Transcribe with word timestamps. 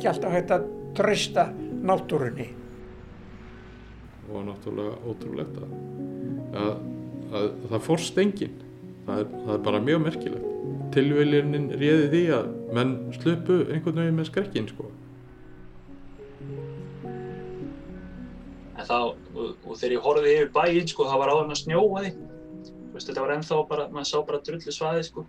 Ekki 0.00 0.08
alltaf 0.08 0.32
hægt 0.32 0.52
að 0.54 0.68
trösta 0.96 1.50
náttúrunni. 1.84 2.48
Og 4.30 4.46
náttúrulega 4.46 4.94
ótrúlegt 5.04 5.58
að, 5.60 5.74
að, 6.56 6.70
að 7.34 7.50
það 7.72 7.84
fórst 7.84 8.20
enginn. 8.22 8.56
Það 9.04 9.20
er, 9.20 9.28
það 9.34 9.52
er 9.56 9.62
bara 9.66 9.82
mjög 9.84 10.02
merkilegt. 10.06 10.48
Tilviljunin 10.94 11.68
réði 11.80 12.08
því 12.14 12.22
að 12.34 12.48
menn 12.76 12.96
slupu 13.18 13.60
einhvern 13.66 14.00
veginn 14.00 14.18
með 14.18 14.30
skrekkin 14.30 14.70
sko. 14.70 14.88
En 18.80 18.86
þá, 18.88 18.98
og, 19.12 19.54
og 19.66 19.76
þegar 19.76 19.96
ég 19.98 20.04
horfið 20.08 20.32
yfir 20.32 20.52
bæinn 20.56 20.90
sko, 20.90 21.08
það 21.10 21.24
var 21.24 21.34
áður 21.34 21.52
að 21.52 21.60
snjóa 21.60 22.04
því. 22.06 22.12
Veist, 22.94 23.06
þetta 23.10 23.26
var 23.26 23.36
ennþá 23.36 23.62
bara, 23.68 23.88
maður 23.92 24.10
sá 24.14 24.18
bara 24.30 24.44
drullu 24.48 24.74
svaði 24.74 25.08
sko. 25.10 25.26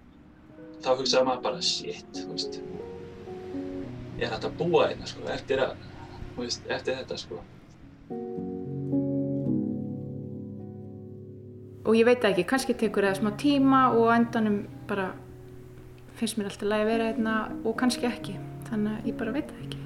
Þá 0.82 0.94
hugsaði 0.96 1.28
maður 1.28 1.48
bara, 1.50 1.66
shit, 1.66 2.08
þú 2.16 2.30
veist. 2.32 2.62
Er 4.22 4.30
hægt 4.30 4.46
að 4.46 4.58
búa 4.60 4.86
hérna 4.92 5.10
sko, 5.10 5.26
eftir 5.34 5.64
að, 5.64 5.76
veist, 6.38 6.68
eftir 6.70 7.00
þetta 7.02 7.18
sko. 7.18 7.42
og 11.92 11.98
ég 11.98 12.08
veit 12.08 12.24
ekki, 12.24 12.46
kannski 12.48 12.76
tekur 12.80 13.04
það 13.08 13.18
smá 13.20 13.32
tíma 13.40 13.82
og 13.98 14.12
endanum 14.14 14.62
bara 14.88 15.10
finnst 16.16 16.38
mér 16.38 16.52
alltaf 16.52 16.70
lægi 16.70 16.86
að 16.86 16.92
vera 16.92 17.08
hérna 17.10 17.36
og 17.68 17.78
kannski 17.82 18.08
ekki, 18.08 18.36
þannig 18.70 18.94
að 18.94 19.10
ég 19.10 19.18
bara 19.20 19.34
veit 19.36 19.50
það 19.50 19.64
ekki. 19.66 19.80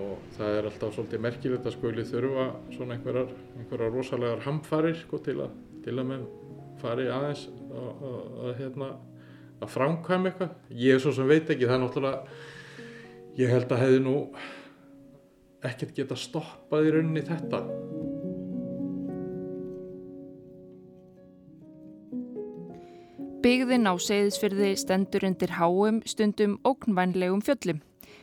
Og 0.00 0.28
það 0.36 0.58
er 0.58 0.68
alltaf 0.70 0.94
svolítið 0.94 1.24
merkilegt 1.24 1.66
að 1.66 1.76
skuli 1.76 2.06
þurfa 2.06 2.46
svona 2.76 2.96
einhverjar, 2.96 3.32
einhverjar 3.58 3.96
rosalegar 3.96 4.44
hamfarir 4.46 5.00
sko 5.00 5.20
til 5.24 5.40
að, 5.46 5.58
til 5.84 5.96
að 5.96 6.08
menn 6.12 6.28
fari 6.80 7.08
aðeins 7.10 7.48
að, 7.50 7.90
að, 7.90 8.20
að, 8.44 8.52
hérna, 8.60 8.92
að 9.60 9.74
framkvæma 9.74 10.30
eitthvað. 10.30 10.56
Ég 10.72 10.96
er 10.96 11.02
svo 11.02 11.12
sem 11.16 11.28
veit 11.28 11.50
ekki, 11.50 11.68
það 11.68 11.76
er 11.76 11.82
náttúrulega, 11.84 12.38
ég 13.40 13.52
held 13.54 13.72
að 13.72 13.82
hefði 13.84 14.00
nú 14.06 14.16
ekkert 15.70 15.96
geta 15.96 16.16
stoppað 16.16 16.88
í 16.88 16.94
rauninni 16.94 17.24
þetta. 17.26 17.64
Byggðin 23.40 23.88
á 23.88 23.96
Seyðisfyrði 23.96 24.74
stendur 24.76 25.24
undir 25.24 25.54
háum 25.56 26.02
stundum 26.08 26.58
ógnvænlegum 26.68 27.40
fjöllum. 27.44 27.78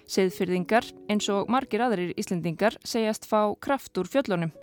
Seyðfyrðingar, 0.08 0.86
eins 1.10 1.26
og 1.34 1.50
margir 1.52 1.82
aðrir 1.84 2.14
Íslendingar, 2.22 2.78
segjast 2.86 3.26
fá 3.26 3.50
kraft 3.60 3.98
úr 3.98 4.08
fjöllunum. 4.08 4.54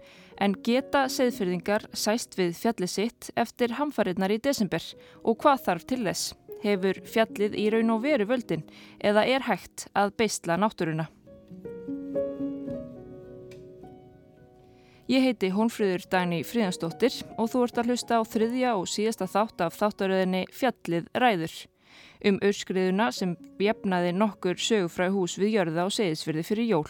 En 0.43 0.55
geta 0.67 1.05
Seyðfyrðingar 1.13 1.87
sæst 1.95 2.35
við 2.39 2.57
fjallið 2.59 2.91
sitt 2.91 3.29
eftir 3.39 3.77
hamfarinnar 3.79 4.35
í 4.35 4.41
desember 4.43 4.83
og 5.23 5.39
hvað 5.43 5.67
þarf 5.69 5.85
til 5.91 6.01
þess? 6.07 6.33
Hefur 6.65 7.03
fjallið 7.07 7.59
í 7.61 7.67
raun 7.71 7.93
og 7.95 8.01
veru 8.07 8.27
völdin 8.27 8.65
eða 8.99 9.27
er 9.29 9.45
hægt 9.47 9.87
að 9.95 10.15
beistla 10.19 10.57
náttúruna? 10.59 11.07
Ég 15.05 15.21
heiti 15.21 15.51
Hónfríður 15.53 16.07
Dæni 16.09 16.41
Fríðansdóttir 16.49 17.19
og 17.37 17.51
þú 17.53 17.67
ert 17.67 17.79
að 17.83 17.91
hlusta 17.93 18.17
á 18.17 18.23
þriðja 18.25 18.71
og 18.81 18.89
síðasta 18.89 19.29
þátt 19.29 19.65
af 19.67 19.77
þáttaröðinni 19.77 20.47
Fjallið 20.49 21.11
ræður 21.21 21.57
um 22.25 22.39
öskriðuna 22.49 23.11
sem 23.13 23.35
jefnaði 23.61 24.15
nokkur 24.17 24.57
sögufræ 24.57 25.11
hús 25.13 25.37
við 25.37 25.59
jörða 25.59 25.85
á 25.85 25.89
segisfyrði 25.93 26.47
fyrir 26.49 26.71
jól. 26.73 26.89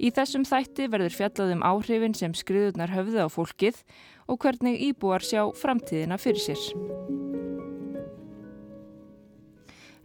Í 0.00 0.08
þessum 0.16 0.46
þætti 0.48 0.86
verður 0.88 1.12
fjallað 1.12 1.50
um 1.58 1.64
áhrifin 1.66 2.14
sem 2.16 2.32
skriðunar 2.32 2.92
höfðu 2.94 3.20
á 3.20 3.28
fólkið 3.28 3.82
og 4.32 4.38
hvernig 4.40 4.80
íbúar 4.88 5.20
sjá 5.20 5.42
framtíðina 5.52 6.16
fyrir 6.16 6.40
sér. 6.40 6.62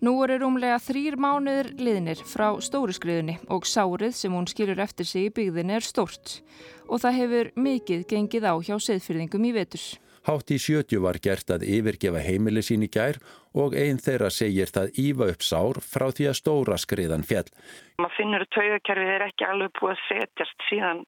Nú 0.04 0.12
eru 0.26 0.36
rúmlega 0.42 0.76
þrýr 0.84 1.16
mánuður 1.16 1.70
liðnir 1.80 2.20
frá 2.28 2.50
stóru 2.62 2.94
skriðunni 2.94 3.38
og 3.48 3.64
sárið 3.64 4.18
sem 4.20 4.34
hún 4.36 4.50
skilur 4.52 4.84
eftir 4.84 5.08
sig 5.08 5.30
í 5.30 5.34
byggðinni 5.38 5.78
er 5.78 5.88
stórt 5.88 6.42
og 6.90 7.00
það 7.00 7.22
hefur 7.22 7.52
mikið 7.56 8.04
gengið 8.12 8.50
á 8.52 8.54
hjá 8.60 8.76
seðfyrðingum 8.76 9.48
í 9.48 9.54
vetur. 9.56 9.86
Hátt 10.26 10.50
í 10.50 10.58
sjötju 10.58 11.04
var 11.04 11.20
gert 11.22 11.52
að 11.54 11.68
yfirgefa 11.70 12.22
heimili 12.26 12.64
sín 12.66 12.86
í 12.86 12.90
gær 12.90 13.20
og 13.54 13.76
einn 13.78 14.00
þeirra 14.02 14.32
segir 14.34 14.72
það 14.74 14.98
ífa 15.04 15.28
upp 15.34 15.46
sár 15.46 15.80
frá 15.86 16.08
því 16.10 16.30
að 16.32 16.40
stóra 16.40 16.78
skriðan 16.82 17.28
fjall. 17.30 17.46
Man 18.02 18.16
finnur 18.18 18.46
að 18.46 18.54
taugakerfið 18.58 19.14
er 19.16 19.28
ekki 19.28 19.46
alveg 19.46 19.76
búið 19.78 19.94
að 19.94 20.04
setjast 20.08 20.68
síðan 20.70 21.06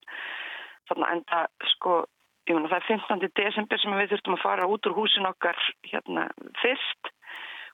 enda 0.93 1.41
sko, 1.73 2.03
ég 2.47 2.55
menna 2.55 2.69
það 2.71 2.79
er 2.79 2.87
15. 2.93 3.33
desember 3.41 3.81
sem 3.81 3.97
við 3.97 4.13
þurftum 4.13 4.37
að 4.37 4.45
fara 4.45 4.69
út 4.69 4.87
úr 4.87 4.97
húsin 5.01 5.29
okkar 5.29 5.65
hérna 5.89 6.29
fyrst 6.61 7.11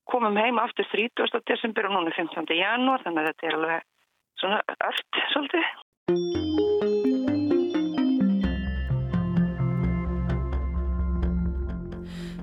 komum 0.09 0.39
heim 0.39 0.59
aftur 0.63 0.87
30. 0.91 1.43
desember 1.47 1.87
og 1.89 1.97
núna 1.97 2.15
15. 2.15 2.47
janúar 2.55 3.03
þannig 3.05 3.23
að 3.23 3.31
þetta 3.31 3.47
er 3.51 3.59
alveg 3.59 3.87
svona 4.39 4.63
öll 4.89 5.05
svolítið. 5.35 6.52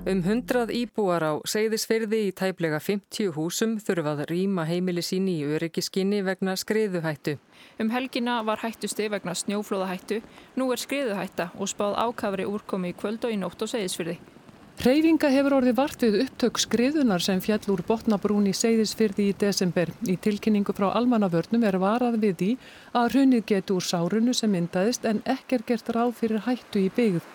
Um 0.01 0.23
hundrað 0.25 0.71
íbúar 0.73 1.21
á 1.21 1.33
Seyðisferði 1.45 2.23
í 2.25 2.29
tæplega 2.33 2.79
50 2.81 3.35
húsum 3.35 3.75
þurfað 3.77 4.23
rýma 4.31 4.63
heimili 4.65 5.03
síni 5.05 5.35
í 5.37 5.43
öryggiskinni 5.45 6.23
vegna 6.25 6.55
skriðuhættu. 6.57 7.35
Um 7.77 7.91
helgina 7.93 8.39
var 8.41 8.63
hættusti 8.63 9.11
vegna 9.13 9.35
snjóflóðahættu, 9.37 10.23
nú 10.57 10.71
er 10.73 10.81
skriðuhætta 10.81 11.51
og 11.53 11.69
spáð 11.69 11.99
ákafri 12.01 12.47
úrkomi 12.49 12.89
í 12.89 12.97
kvöld 12.97 13.27
og 13.29 13.35
í 13.35 13.37
nótt 13.37 13.61
á 13.61 13.69
Seyðisferði. 13.69 14.15
Hreyfinga 14.81 15.29
hefur 15.29 15.59
orðið 15.59 15.77
vart 15.77 16.01
við 16.01 16.17
upptök 16.23 16.57
skriðunar 16.63 17.21
sem 17.21 17.43
fjall 17.45 17.61
úr 17.69 17.83
botnabrún 17.85 18.47
í 18.49 18.55
Seyðisfyrði 18.57 19.27
í 19.29 19.35
desember. 19.37 19.91
Í 20.09 20.15
tilkynningu 20.17 20.73
frá 20.73 20.87
almannavörnum 20.97 21.67
er 21.69 21.77
varað 21.77 22.17
við 22.23 22.33
því 22.39 22.49
að 22.97 23.11
hrunið 23.13 23.45
getur 23.53 23.77
úr 23.77 23.85
sárunu 23.85 24.33
sem 24.33 24.49
myndaðist 24.49 25.05
en 25.05 25.21
ekki 25.29 25.59
er 25.59 25.67
gert 25.69 25.93
ráð 25.93 26.15
fyrir 26.23 26.41
hættu 26.47 26.81
í 26.81 26.89
byggð. 26.97 27.29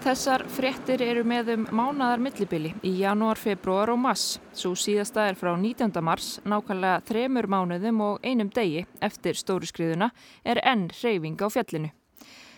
Þessar 0.00 0.46
fréttir 0.48 1.02
eru 1.04 1.26
með 1.28 1.50
um 1.52 1.64
mánadar 1.76 2.22
millibili 2.24 2.70
í 2.88 2.94
janúar, 3.02 3.36
februar 3.36 3.90
og 3.92 3.98
mass. 4.00 4.38
Svo 4.56 4.72
síðasta 4.72 5.26
er 5.28 5.36
frá 5.36 5.50
19. 5.52 5.92
mars, 6.00 6.38
nákvæmlega 6.48 7.02
þremur 7.04 7.48
mánuðum 7.52 8.00
og 8.06 8.24
einum 8.24 8.48
degi 8.48 8.86
eftir 9.04 9.36
stóru 9.36 9.68
skriðuna 9.68 10.08
er 10.40 10.62
enn 10.64 10.88
hreyfing 11.02 11.36
á 11.44 11.52
fjallinu. 11.52 11.92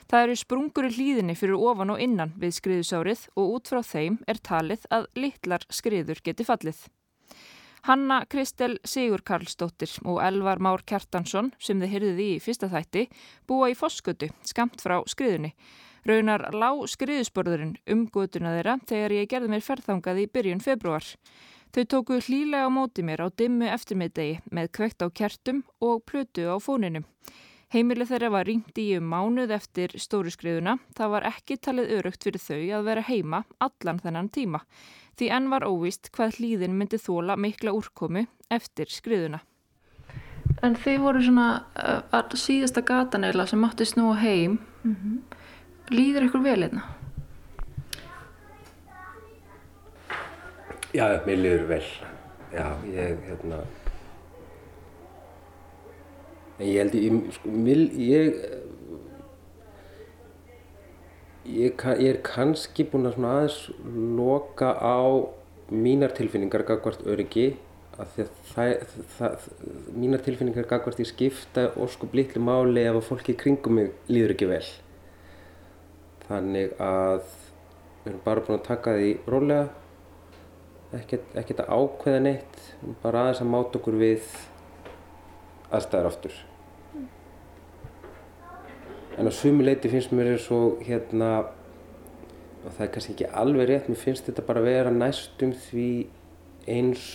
Það 0.07 0.29
eru 0.29 0.39
sprungur 0.39 0.87
í 0.87 0.95
hlýðinni 0.95 1.35
fyrir 1.35 1.59
ofan 1.59 1.97
og 1.97 2.07
innan 2.07 2.39
við 2.39 2.57
skriðusárið 2.61 3.27
og 3.35 3.55
út 3.59 3.75
frá 3.75 3.83
þeim 3.91 4.23
er 4.31 4.39
talið 4.39 4.87
að 4.95 5.11
litlar 5.19 5.67
skriður 5.67 6.23
geti 6.23 6.47
fallið. 6.47 6.79
Hanna 7.91 8.23
Kristel 8.31 8.77
Sigur 8.87 9.27
Karlsdóttir 9.27 9.99
og 10.07 10.23
Elvar 10.23 10.63
Már 10.63 10.87
Kjartansson 10.87 11.51
sem 11.59 11.83
þið 11.83 11.97
hyrðið 11.97 12.27
í 12.29 12.35
fyrsta 12.45 12.71
þætti 12.71 13.09
búa 13.51 13.73
í 13.73 13.75
Foskötu 13.75 14.31
skamt 14.47 14.79
frá 14.79 15.01
skriðunni. 15.11 15.57
Raunar 16.03 16.49
lág 16.51 16.83
skriðusborðurinn 16.91 17.77
um 17.95 18.07
gotuna 18.11 18.57
þeirra 18.57 18.79
þegar 18.91 19.13
ég 19.21 19.29
gerði 19.31 19.53
mér 19.53 19.63
ferðangað 19.63 20.23
í 20.25 20.29
byrjun 20.35 20.63
februar. 20.65 21.05
Þau 21.73 21.85
tóku 21.89 22.19
hlýlega 22.21 22.67
á 22.67 22.71
móti 22.75 23.05
mér 23.07 23.23
á 23.23 23.29
dimmu 23.31 23.69
eftirmiðdegi 23.71 24.41
með 24.51 24.73
kveikt 24.77 25.05
á 25.05 25.09
kertum 25.09 25.63
og 25.81 26.03
plötu 26.05 26.45
á 26.51 26.59
fóninum. 26.61 27.07
Heimilið 27.73 28.11
þeirra 28.11 28.29
var 28.35 28.45
ringt 28.45 28.77
í 28.77 28.91
um 28.99 29.07
mánuð 29.09 29.55
eftir 29.57 29.95
stóru 29.97 30.29
skriðuna. 30.29 30.75
Það 30.93 31.13
var 31.15 31.27
ekki 31.31 31.57
talið 31.57 31.95
örugt 31.97 32.27
fyrir 32.27 32.43
þau 32.45 32.59
að 32.77 32.89
vera 32.91 33.05
heima 33.07 33.45
allan 33.65 34.03
þennan 34.03 34.29
tíma. 34.35 34.61
Því 35.17 35.31
enn 35.39 35.49
var 35.55 35.65
óvist 35.65 36.11
hvað 36.13 36.37
hlýðin 36.37 36.77
myndi 36.77 37.01
þóla 37.01 37.39
mikla 37.41 37.73
úrkomu 37.73 38.27
eftir 38.53 38.93
skriðuna. 38.93 39.41
En 40.61 40.77
þið 40.77 40.99
voru 41.01 41.23
svona 41.25 41.47
uh, 42.13 42.37
síðasta 42.37 42.85
gatan 42.85 43.25
eða 43.25 43.47
sem 43.49 43.65
mátti 43.65 43.89
snúa 43.89 44.19
heim. 44.21 44.59
Mm 44.85 44.97
-hmm. 44.97 45.32
Lýður 45.93 46.29
ykkur 46.29 46.43
vel 46.45 46.59
einna? 46.65 46.83
Já, 50.93 51.07
mér 51.27 51.39
líður 51.41 51.69
vel. 51.69 51.85
Já, 52.53 52.67
ég, 52.89 53.23
hérna... 53.29 53.63
Ég 56.63 56.79
held 56.79 56.95
ég, 56.95 57.19
sko, 57.37 57.53
mil, 57.65 57.83
ég, 57.99 58.37
ég, 61.49 61.73
ég 61.75 62.09
er 62.13 62.21
kannski 62.25 62.87
búinn 62.89 63.09
að 63.09 63.17
svona 63.17 63.33
aðeins 63.39 63.59
loka 64.21 64.71
á 64.79 65.01
mínar 65.73 66.13
tilfinningar 66.15 66.65
gagvart 66.69 67.03
öryggi 67.09 67.51
að 67.97 68.13
því 68.15 68.25
að 68.25 68.31
það, 68.53 68.71
það, 69.17 69.51
mínar 70.05 70.23
tilfinningar 70.25 70.69
gagvart 70.71 71.03
í 71.03 71.09
skipta 71.09 71.67
óskup 71.81 72.15
litlu 72.17 72.45
máli 72.45 72.85
ef 72.85 73.01
að 73.01 73.09
fólki 73.09 73.37
kringum 73.39 73.81
mig 73.81 73.93
líður 74.13 74.37
ekki 74.37 74.49
vel. 74.53 74.65
Þannig 76.33 76.71
að 76.81 77.27
við 78.03 78.07
erum 78.09 78.21
bara 78.25 78.43
búin 78.47 78.57
að 78.57 78.63
taka 78.65 78.95
því 78.97 79.09
rólega, 79.29 79.67
ekkert 80.97 81.61
að 81.61 81.75
ákveða 81.77 82.23
neitt, 82.25 82.63
bara 83.03 83.27
aðeins 83.27 83.43
að 83.45 83.51
máta 83.53 83.79
okkur 83.81 83.99
við 84.01 84.31
aðstæðar 85.69 86.09
aftur. 86.09 86.39
En 89.21 89.29
á 89.29 89.33
sumi 89.37 89.67
leiti 89.67 89.93
finnst 89.93 90.17
mér 90.17 90.33
eins 90.33 90.49
og 90.57 90.81
hérna, 90.87 91.31
og 92.65 92.71
það 92.71 92.83
er 92.87 92.93
kannski 92.97 93.17
ekki 93.19 93.31
alveg 93.45 93.69
rétt, 93.69 93.93
mér 93.93 94.01
finnst 94.01 94.29
þetta 94.31 94.49
bara 94.49 94.65
að 94.65 94.71
vera 94.73 94.97
næstum 94.97 95.53
því 95.69 95.89
eins 96.73 97.07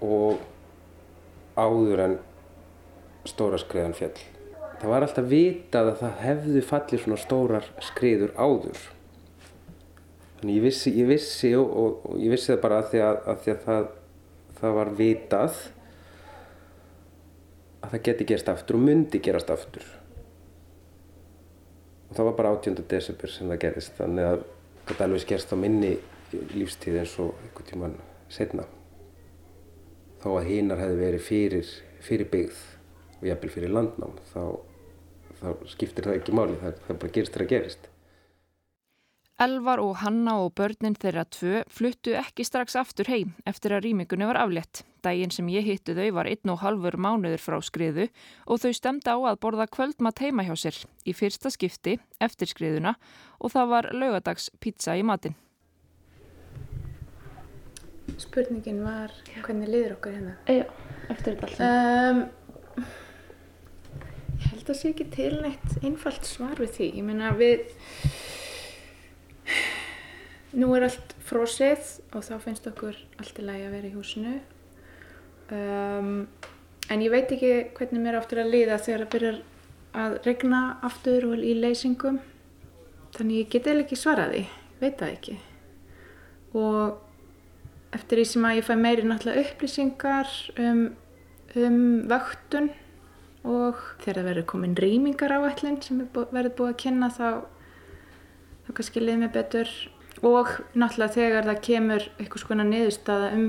og 0.00 0.40
áður 1.60 2.06
en 2.08 2.20
stóra 3.28 3.60
skriðan 3.60 3.98
fjall. 3.98 4.16
Það 4.80 4.92
var 4.94 5.04
alltaf 5.04 5.26
vitað 5.28 5.90
að 5.90 5.98
það 6.00 6.20
hefðu 6.24 6.60
fallið 6.64 7.02
svona 7.02 7.20
stórar 7.20 7.66
skriður 7.84 8.30
áður. 8.40 8.78
Þannig 10.38 10.56
ég 10.56 10.64
vissi, 10.64 10.92
ég 10.96 11.10
vissi 11.10 11.50
og, 11.58 11.66
og, 11.68 12.06
og 12.08 12.22
ég 12.22 12.32
vissi 12.32 12.48
það 12.54 12.62
bara 12.62 12.78
að 12.80 12.86
því 12.92 13.02
að, 13.04 13.18
að, 13.28 13.42
því 13.42 13.52
að 13.52 13.58
það, 13.66 13.90
það 14.60 14.76
var 14.78 14.92
vitað 14.96 15.58
að 17.80 17.92
það 17.92 18.04
geti 18.08 18.28
gerst 18.30 18.48
aftur 18.54 18.78
og 18.78 18.86
myndi 18.86 19.20
gerast 19.20 19.52
aftur. 19.52 19.84
Og 22.08 22.16
það 22.16 22.30
var 22.30 22.38
bara 22.40 22.54
18. 22.56 22.80
desember 22.88 23.34
sem 23.34 23.52
það 23.52 23.62
gerist, 23.66 23.92
þannig 24.00 24.30
að 24.30 24.48
þetta 24.88 25.06
alveg 25.06 25.24
skerst 25.26 25.52
á 25.52 25.56
minni 25.60 25.92
lífstíð 26.56 26.98
eins 27.02 27.18
og 27.20 27.36
einhvern 27.44 27.68
tíman 27.68 28.00
setna. 28.32 28.64
Þó 30.24 30.32
að 30.38 30.50
hinnar 30.54 30.80
hefði 30.80 30.98
verið 31.04 31.24
fyrir, 31.28 31.70
fyrir 32.00 32.32
byggð 32.32 32.64
og 33.20 33.28
jafnvel 33.28 33.52
fyrir 33.52 33.72
landnám, 33.76 34.16
þá, 34.32 34.42
þá 35.40 35.72
skiptir 35.72 36.06
það 36.06 36.20
ekki 36.20 36.36
máli, 36.36 36.60
það, 36.60 36.84
það 36.86 37.00
bara 37.04 37.16
gerist 37.16 37.34
þegar 37.34 37.46
það 37.46 37.56
gerist. 37.56 37.90
Elvar 39.40 39.80
og 39.80 39.94
Hanna 40.02 40.34
og 40.42 40.50
börnin 40.52 40.92
þeirra 41.00 41.22
tvö 41.32 41.62
fluttu 41.72 42.12
ekki 42.20 42.44
strax 42.44 42.74
aftur 42.76 43.08
heim 43.08 43.30
eftir 43.48 43.72
að 43.72 43.86
rýmingunni 43.86 44.26
var 44.28 44.36
aflétt. 44.36 44.82
Dægin 45.00 45.32
sem 45.32 45.48
ég 45.48 45.64
hittu 45.64 45.94
þau 45.96 46.10
var 46.18 46.28
einn 46.28 46.52
og 46.52 46.60
halfur 46.60 46.98
mánuður 47.00 47.40
frá 47.40 47.56
skriðu 47.64 48.10
og 48.44 48.60
þau 48.60 48.74
stemda 48.76 49.16
á 49.16 49.18
að 49.30 49.40
borða 49.40 49.64
kvöldmat 49.72 50.20
heima 50.20 50.44
hjá 50.44 50.52
sér 50.60 50.82
í 51.08 51.16
fyrsta 51.16 51.48
skipti 51.54 51.96
eftir 52.20 52.52
skriðuna 52.52 52.98
og 53.40 53.54
það 53.54 53.72
var 53.72 53.88
laugadags 53.96 54.50
pizza 54.60 54.98
í 55.00 55.06
matin. 55.08 55.38
Spurningin 58.20 58.84
var 58.84 59.14
hvernig 59.40 59.72
liður 59.72 59.96
okkur 59.96 60.18
hérna? 60.18 60.36
Já, 60.52 60.66
eftir 61.08 61.40
þetta 61.40 61.48
alltaf. 61.48 61.64
Um, 61.64 62.84
ég 62.84 63.09
held 64.60 64.68
að 64.68 64.74
það 64.74 64.80
sé 64.80 64.90
ekki 64.92 65.04
til 65.14 65.34
neitt 65.40 65.84
einfalt 65.86 66.26
svar 66.28 66.58
við 66.60 66.72
því. 66.74 66.86
Ég 67.00 67.04
meina 67.06 67.32
við 67.38 67.62
Nú 70.60 70.72
er 70.74 70.84
allt 70.88 71.12
frosið 71.22 71.86
og 72.10 72.24
þá 72.26 72.34
finnst 72.42 72.66
okkur 72.66 72.96
allt 73.22 73.38
í 73.38 73.44
lagi 73.46 73.68
að 73.68 73.74
vera 73.76 73.88
í 73.88 73.94
húsinu. 73.94 74.32
Um, 75.54 76.10
en 76.90 77.04
ég 77.04 77.12
veit 77.12 77.30
ekki 77.30 77.52
hvernig 77.76 78.02
mér 78.02 78.18
áttur 78.18 78.42
að 78.42 78.50
liða 78.50 78.80
þegar 78.82 79.04
það 79.04 79.12
byrjar 79.14 79.38
að 80.00 80.16
regna 80.26 80.62
aftur 80.90 81.28
og 81.30 81.46
í 81.46 81.54
leysingum. 81.54 82.18
Þannig 83.14 83.40
ég 83.44 83.54
geti 83.54 83.76
ekki 83.78 83.98
svaraði, 83.98 84.42
veit 84.82 84.98
það 84.98 85.14
ekki. 85.14 85.38
Og 86.58 87.94
eftir 87.96 88.20
því 88.20 88.28
sem 88.34 88.50
að 88.50 88.58
ég 88.58 88.68
fæ 88.68 88.74
meiri 88.78 89.06
náttúrulega 89.06 89.46
upplýsingar 89.46 90.36
um, 90.58 90.84
um 91.56 91.82
vöktun 92.10 92.72
og 93.46 93.78
þegar 94.02 94.20
það 94.20 94.28
verður 94.28 94.46
komin 94.52 94.76
rýmingar 94.76 95.32
á 95.32 95.40
ætlinn 95.48 95.80
sem 95.84 96.02
verður 96.12 96.52
búið 96.58 96.72
að 96.72 96.80
kynna 96.82 97.08
þá, 97.14 97.28
þá 98.66 98.70
kannski 98.76 99.02
liðið 99.02 99.22
mér 99.22 99.32
betur 99.34 99.72
og 100.26 100.52
náttúrulega 100.74 101.16
þegar 101.16 101.48
það 101.48 101.64
kemur 101.64 102.06
eitthvað 102.18 102.44
svona 102.44 102.66
niðurstaða 102.68 103.32
um 103.36 103.46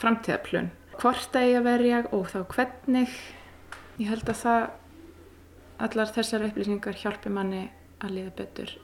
framtíðaplun. 0.00 0.70
Hvort 0.96 1.36
að 1.36 1.50
ég 1.50 1.60
að 1.60 1.68
verja 1.68 2.00
og 2.16 2.26
þá 2.32 2.38
hvernig. 2.54 3.14
Ég 4.00 4.10
held 4.12 4.28
að 4.28 4.40
það, 4.42 4.66
allar 5.86 6.12
þessar 6.16 6.48
upplýsingar 6.48 6.98
hjálpi 7.00 7.32
manni 7.32 7.62
að 8.00 8.16
liða 8.16 8.34
betur. 8.40 8.74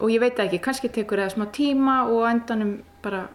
Og 0.00 0.12
ég 0.12 0.22
veit 0.22 0.40
ekki, 0.40 0.60
kannski 0.64 0.92
tekur 0.92 1.20
það 1.20 1.34
smá 1.34 1.46
tíma 1.52 1.96
og 2.08 2.24
endanum 2.28 2.78
bara 3.04 3.26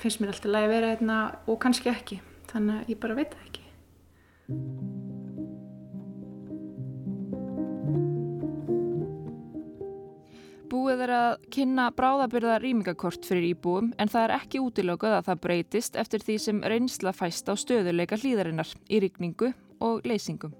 finnst 0.00 0.22
mér 0.22 0.32
alltaf 0.32 0.52
lægi 0.52 0.68
að 0.68 0.74
vera 0.76 0.94
einna 0.94 1.18
og 1.46 1.60
kannski 1.64 1.92
ekki. 1.92 2.22
Þannig 2.52 2.80
að 2.80 2.94
ég 2.94 3.04
bara 3.04 3.20
veit 3.20 3.36
ekki. 3.44 3.68
Búið 10.68 11.00
er 11.06 11.10
að 11.16 11.34
kynna 11.54 11.86
bráðabyrða 11.96 12.58
rýmingakort 12.60 13.24
fyrir 13.24 13.54
íbúum 13.54 13.86
en 13.96 14.10
það 14.12 14.24
er 14.26 14.32
ekki 14.36 14.60
útilökuð 14.60 15.14
að 15.16 15.28
það 15.30 15.38
breytist 15.46 15.94
eftir 15.96 16.24
því 16.26 16.34
sem 16.44 16.58
reynsla 16.60 17.12
fæst 17.16 17.48
á 17.48 17.56
stöðuleika 17.56 18.18
hlýðarinnar 18.20 18.74
í 18.92 18.98
rykningu 19.00 19.54
og 19.80 20.04
leysingum. 20.04 20.52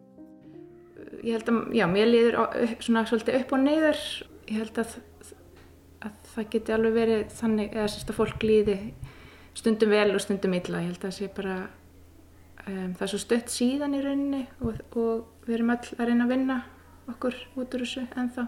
Ég 1.20 1.37
held 1.37 1.50
að, 1.52 1.58
já, 1.76 1.84
mér 1.93 2.08
liður 2.08 2.38
svona 2.81 3.02
svolítið 3.08 3.37
upp 3.43 3.52
og 3.52 3.60
neyður. 3.66 4.00
Ég 4.49 4.62
held 4.62 4.81
að, 4.81 4.94
að 6.08 6.31
það 6.32 6.49
geti 6.55 6.75
alveg 6.78 6.96
verið 6.96 7.34
þannig, 7.40 7.76
eða 7.76 7.90
sérst 7.93 8.12
að 8.14 8.19
fólk 8.22 8.46
líði 8.49 8.78
stundum 9.58 9.93
vel 9.93 10.14
og 10.14 10.25
stundum 10.25 10.56
illa. 10.56 10.81
Ég 10.87 10.94
held 10.94 11.02
að 11.02 11.05
það 11.10 11.16
sé 11.19 11.28
bara, 11.37 11.58
um, 12.64 12.94
það 12.96 13.05
er 13.05 13.12
svo 13.12 13.20
stött 13.26 13.52
síðan 13.52 13.99
í 13.99 14.00
rauninni 14.06 14.43
og, 14.62 14.81
og 14.96 15.44
við 15.44 15.58
erum 15.58 15.75
all 15.76 15.82
að 15.99 16.08
reyna 16.08 16.25
að 16.25 16.32
vinna 16.32 16.58
okkur 17.12 17.38
út 17.60 17.76
úr 17.76 17.84
þessu 17.84 18.06
ennþá. 18.08 18.46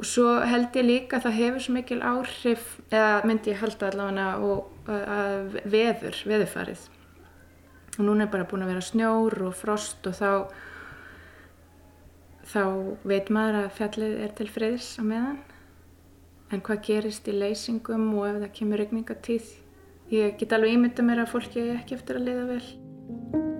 Og 0.00 0.08
svo 0.08 0.26
held 0.48 0.74
ég 0.78 0.86
líka 0.88 1.18
að 1.18 1.26
það 1.26 1.38
hefur 1.38 1.64
svo 1.64 1.74
mikil 1.76 2.00
áhrif, 2.00 2.66
eða 2.90 3.22
myndi 3.28 3.52
ég 3.52 3.60
halda 3.60 3.90
allavega 3.90 4.26
og 4.40 4.90
að 4.90 5.58
veður, 5.68 6.18
veðurfarið. 6.32 6.88
Og 7.98 8.04
núna 8.06 8.24
er 8.24 8.32
bara 8.32 8.48
búin 8.48 8.64
að 8.64 8.72
vera 8.72 8.84
snjór 8.86 9.36
og 9.48 9.56
frost 9.56 10.08
og 10.08 10.16
þá, 10.16 10.30
þá 12.54 12.62
veit 13.04 13.28
maður 13.28 13.60
að 13.66 13.74
fjallið 13.78 14.18
er 14.24 14.36
til 14.40 14.48
friðs 14.48 14.94
á 14.96 15.02
meðan. 15.04 15.40
En 16.52 16.64
hvað 16.64 16.84
gerist 16.88 17.28
í 17.28 17.36
leysingum 17.36 18.10
og 18.16 18.28
ef 18.30 18.42
það 18.42 18.52
kemur 18.58 18.82
regningatíð? 18.82 19.54
Ég 20.12 20.36
get 20.40 20.52
alveg 20.56 20.76
ímynda 20.76 21.04
mér 21.04 21.24
að 21.26 21.32
fólki 21.36 21.70
ekki 21.76 22.00
eftir 22.00 22.20
að 22.20 22.28
liða 22.28 22.50
vel. 22.50 23.51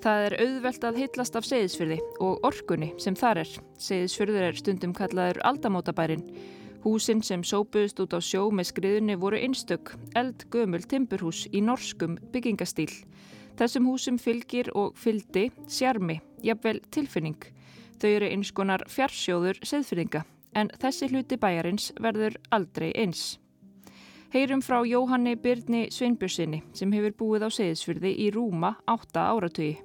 Það 0.00 0.22
er 0.26 0.34
auðvelt 0.40 0.84
að 0.88 0.98
hitlast 1.02 1.34
af 1.36 1.44
Seyðisfyrði 1.44 1.98
og 2.24 2.46
orkunni 2.48 2.94
sem 3.02 3.16
þar 3.18 3.42
er. 3.42 3.50
Seyðisfyrður 3.84 4.46
er 4.46 4.56
stundum 4.56 4.94
kallaður 4.96 5.40
aldamótabærin. 5.44 6.22
Húsinn 6.80 7.20
sem 7.20 7.42
sópuðust 7.44 8.00
út 8.00 8.16
á 8.16 8.20
sjó 8.24 8.46
með 8.48 8.70
skriðunni 8.70 9.18
voru 9.20 9.36
einstök, 9.36 9.92
eld 10.16 10.46
gömul 10.48 10.80
timburhús 10.88 11.42
í 11.52 11.60
norskum 11.60 12.16
byggingastýl. 12.32 12.88
Þessum 13.60 13.90
húsum 13.90 14.16
fylgir 14.16 14.70
og 14.72 14.96
fyldi 14.96 15.50
sjarmi, 15.68 16.16
jafnvel 16.40 16.80
tilfinning. 16.88 17.44
Þau 18.00 18.08
eru 18.08 18.32
eins 18.32 18.54
konar 18.56 18.86
fjarsjóður 18.88 19.60
seðfyrðinga, 19.60 20.24
en 20.56 20.72
þessi 20.80 21.10
hluti 21.12 21.36
bæjarins 21.36 21.90
verður 22.00 22.40
aldrei 22.56 22.88
eins. 22.96 23.36
Heyrum 24.32 24.64
frá 24.64 24.80
Jóhanni 24.88 25.36
Byrni 25.36 25.90
Sveinbjörnsinni 25.92 26.62
sem 26.72 26.96
hefur 26.96 27.16
búið 27.20 27.44
á 27.44 27.48
Seyðisfyrði 27.52 28.16
í 28.24 28.32
rúma 28.32 28.78
átta 28.88 29.28
áratögi. 29.28 29.76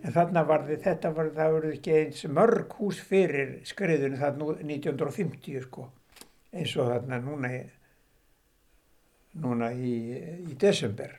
En 0.00 0.14
þarna 0.14 0.42
var 0.48 0.64
þetta, 0.68 1.12
var, 1.16 1.30
það 1.36 1.54
voru 1.56 1.70
ekki 1.76 1.96
eins 1.98 2.22
mörg 2.32 2.76
hús 2.78 3.00
fyrir 3.04 3.58
skriðunum 3.68 4.20
þarna 4.20 4.54
1950 4.64 5.66
sko, 5.66 5.86
eins 6.56 6.72
og 6.80 6.88
þarna 6.88 7.18
núna, 7.24 7.50
núna 9.44 9.72
í, 9.76 9.96
í 10.48 10.56
desember. 10.60 11.18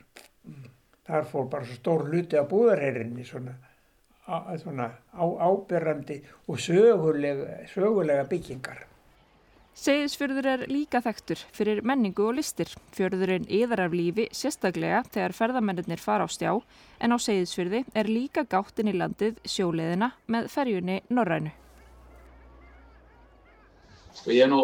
Þar 1.05 1.27
fór 1.29 1.49
bara 1.51 1.67
svo 1.67 1.77
stór 1.77 2.07
hluti 2.09 2.39
á 2.41 2.45
búðarheirinni 2.49 3.25
svona, 3.27 3.53
svona 4.61 4.89
á, 5.13 5.25
áberandi 5.25 6.21
og 6.47 6.61
sögulega, 6.61 7.61
sögulega 7.69 8.25
byggingar. 8.31 8.87
Seyðisfjörður 9.81 10.45
er 10.45 10.63
líka 10.69 10.99
þekktur 11.01 11.39
fyrir 11.57 11.79
menningu 11.81 12.27
og 12.29 12.35
listir. 12.37 12.69
Fjörðurinn 12.93 13.47
yðar 13.49 13.87
af 13.87 13.95
lífi 13.97 14.27
sérstaklega 14.37 14.99
þegar 15.07 15.33
ferðamennir 15.33 16.03
fara 16.03 16.27
á 16.27 16.29
stjá 16.29 16.51
en 17.01 17.15
á 17.15 17.17
Seyðisfjörði 17.17 17.79
er 17.97 18.09
líka 18.11 18.43
gáttin 18.45 18.91
í 18.91 18.93
landið 18.93 19.39
sjóleðina 19.49 20.11
með 20.29 20.51
ferjunni 20.53 20.99
Norrænu. 21.09 21.53
Ég 24.29 24.43
er 24.45 24.51
nú 24.51 24.59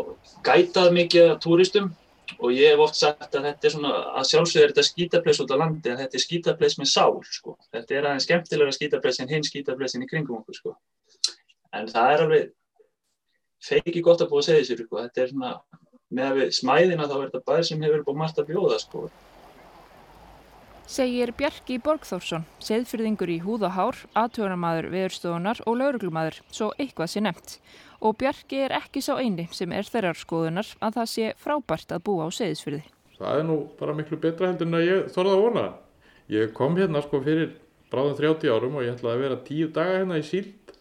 gætað 0.46 0.92
mikið 1.00 1.32
af 1.32 1.42
túristum 1.42 1.90
og 2.38 2.54
ég 2.54 2.76
hef 2.76 2.86
oft 2.86 3.00
sagt 3.00 3.34
að 3.34 3.50
þetta 3.50 3.68
er 3.72 3.74
svona, 3.74 3.96
að 4.22 4.30
sjálfsögur 4.30 4.76
þetta 4.76 4.86
skítapleis 4.86 5.42
út 5.42 5.56
á 5.56 5.58
landi, 5.64 5.96
að 5.96 6.04
þetta 6.04 6.20
er 6.20 6.26
skítapleis 6.28 6.78
með 6.78 6.92
sál, 6.92 7.18
sko. 7.26 7.58
Þetta 7.74 7.98
er 7.98 8.12
aðeins 8.12 8.30
skemmtilega 8.30 8.78
skítapleis 8.78 9.22
en 9.24 9.34
hinn 9.34 9.50
skítapleisin 9.50 10.06
í 10.06 10.12
kringum 10.12 10.44
okkur, 10.44 10.62
sko. 10.62 10.78
En 11.74 11.90
það 11.90 12.14
er 12.14 12.26
alveg 12.28 12.48
feiki 13.64 14.04
gott 14.06 14.24
að 14.24 14.34
búa 14.34 14.44
að 14.44 14.50
segja 14.50 14.68
sér, 14.70 14.84
sko. 14.86 15.04
Þetta 15.06 15.24
er 15.24 15.32
svona, 15.34 15.54
með 16.10 16.30
að 16.30 16.42
við 16.42 16.52
smæðina 16.60 17.08
þá 17.08 17.16
er 17.18 17.26
þetta 17.30 17.48
bæð 17.52 17.64
sem 17.70 17.88
hefur 17.88 18.06
búið 18.08 18.22
margt 18.22 18.44
að 18.44 18.52
bjóða, 18.52 18.80
sko. 18.84 19.08
Segir 20.88 21.34
Bjarki 21.36 21.82
Borgþórsson, 21.84 22.46
seðfyrðingur 22.64 23.34
í 23.34 23.42
húð 23.44 23.66
og 23.68 23.74
hár, 23.76 23.98
aðtöðunarmadur, 24.22 24.88
veðurstofunar 24.94 25.60
og 25.68 25.82
lauruglumadur, 25.82 26.38
svo 26.48 26.70
eitthvað 26.80 27.12
sé 27.12 27.24
nefnt 27.26 27.58
og 28.02 28.18
Bjarki 28.18 28.60
er 28.66 28.76
ekki 28.78 29.02
sá 29.02 29.16
eini 29.18 29.48
sem 29.56 29.72
er 29.74 29.88
þeirrar 29.88 30.20
skoðunar 30.20 30.70
að 30.84 31.00
það 31.00 31.10
sé 31.14 31.32
frábært 31.42 31.94
að 31.96 32.04
búa 32.10 32.28
á 32.28 32.36
Seyðisfyrði. 32.38 32.84
Það 33.18 33.40
er 33.40 33.48
nú 33.48 33.58
bara 33.80 33.96
miklu 33.98 34.20
betra 34.22 34.52
heldur 34.52 34.70
en 34.70 34.78
að 34.78 34.86
ég 34.86 35.08
þorði 35.16 35.34
að 35.34 35.44
vona. 35.46 35.66
Ég 36.30 36.54
kom 36.58 36.78
hérna 36.78 37.02
sko 37.02 37.22
fyrir 37.26 37.56
bráðum 37.92 38.18
30 38.20 38.54
árum 38.54 38.78
og 38.78 38.86
ég 38.86 38.94
ætlaði 38.94 39.16
að 39.16 39.24
vera 39.26 39.40
10 39.48 39.74
daga 39.74 39.98
hérna 39.98 40.20
í 40.20 40.26
síld 40.28 40.76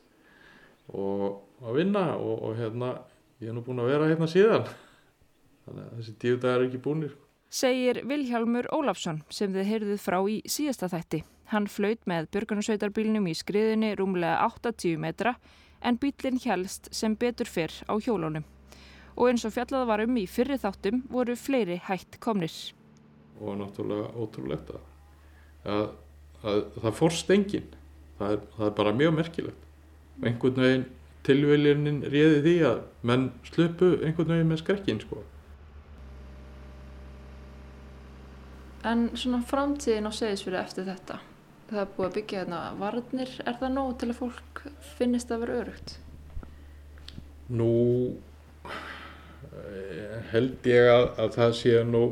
og 0.92 1.40
að 1.62 1.78
vinna 1.80 2.08
og, 2.16 2.34
og 2.48 2.58
hérna 2.58 2.90
ég 3.40 3.50
er 3.50 3.56
nú 3.56 3.62
búin 3.64 3.80
að 3.82 3.92
vera 3.92 4.10
hérna 4.10 4.28
síðan. 4.30 4.66
Þannig 5.66 5.86
að 5.86 5.94
þessi 6.00 6.16
10 6.24 6.42
dagar 6.42 6.60
er 6.60 6.66
ekki 6.68 6.82
búinir. 6.82 7.14
Sko. 7.14 7.22
Segir 7.56 8.02
Vilhjálmur 8.06 8.66
Ólafsson 8.74 9.22
sem 9.32 9.52
þið 9.54 9.68
heyrðuð 9.70 10.00
frá 10.02 10.18
í 10.28 10.40
síðasta 10.50 10.88
þætti. 10.92 11.22
Hann 11.52 11.68
flaut 11.70 12.02
með 12.10 12.26
björgunarsveitarbilnum 12.34 13.28
í 13.30 13.36
skriðinni 13.38 13.92
rúmlega 13.98 14.40
80 14.48 14.98
metra 15.00 15.36
en 15.80 15.98
bílinn 16.02 16.40
helst 16.42 16.90
sem 16.94 17.14
betur 17.14 17.46
fyrr 17.46 17.74
á 17.86 17.94
hjólunum. 18.02 18.44
Og 19.16 19.30
eins 19.30 19.46
og 19.48 19.54
fjallaða 19.54 19.88
var 19.88 20.02
um 20.04 20.18
í 20.18 20.26
fyrri 20.28 20.58
þáttum 20.60 21.04
voru 21.08 21.36
fleiri 21.38 21.78
hætt 21.86 22.18
komnir. 22.20 22.52
Og 23.40 23.56
náttúrulega 23.60 24.10
ótrúlegt 24.16 24.74
að, 24.74 24.82
að, 25.70 25.86
að 26.42 26.60
það 26.82 26.98
fórst 26.98 27.32
enginn. 27.32 27.70
Það 28.18 28.34
er, 28.34 28.44
það 28.56 28.66
er 28.66 28.76
bara 28.80 28.96
mjög 28.96 29.16
merkilegt. 29.20 29.64
Einhvern 30.24 30.62
veginn 30.64 30.86
tilviljinin 31.26 32.02
réði 32.10 32.42
því 32.44 32.56
að 32.70 32.82
menn 33.06 33.30
slöpu 33.50 33.94
einhvern 34.00 34.34
veginn 34.34 34.52
með 34.52 34.62
skrekkinn 34.62 35.00
sko. 35.04 35.22
En 38.86 39.08
svona 39.18 39.42
framtíðin 39.42 40.06
á 40.06 40.12
segðisfyrir 40.14 40.62
eftir 40.62 40.86
þetta? 40.86 41.18
það 41.70 41.82
er 41.82 41.92
búið 41.96 42.06
að 42.06 42.16
byggja 42.16 42.42
hérna 42.42 42.60
varnir, 42.78 43.32
er 43.42 43.58
það 43.60 43.72
nóg 43.74 43.94
til 44.00 44.10
að 44.10 44.18
fólk 44.20 44.62
finnist 44.96 45.32
að 45.34 45.42
vera 45.42 45.58
örugt? 45.62 45.94
Nú 47.58 47.70
eh, 48.66 50.18
held 50.32 50.68
ég 50.70 50.90
að, 50.92 51.06
að 51.22 51.32
það 51.38 51.56
sé 51.60 51.80
nú, 51.86 52.02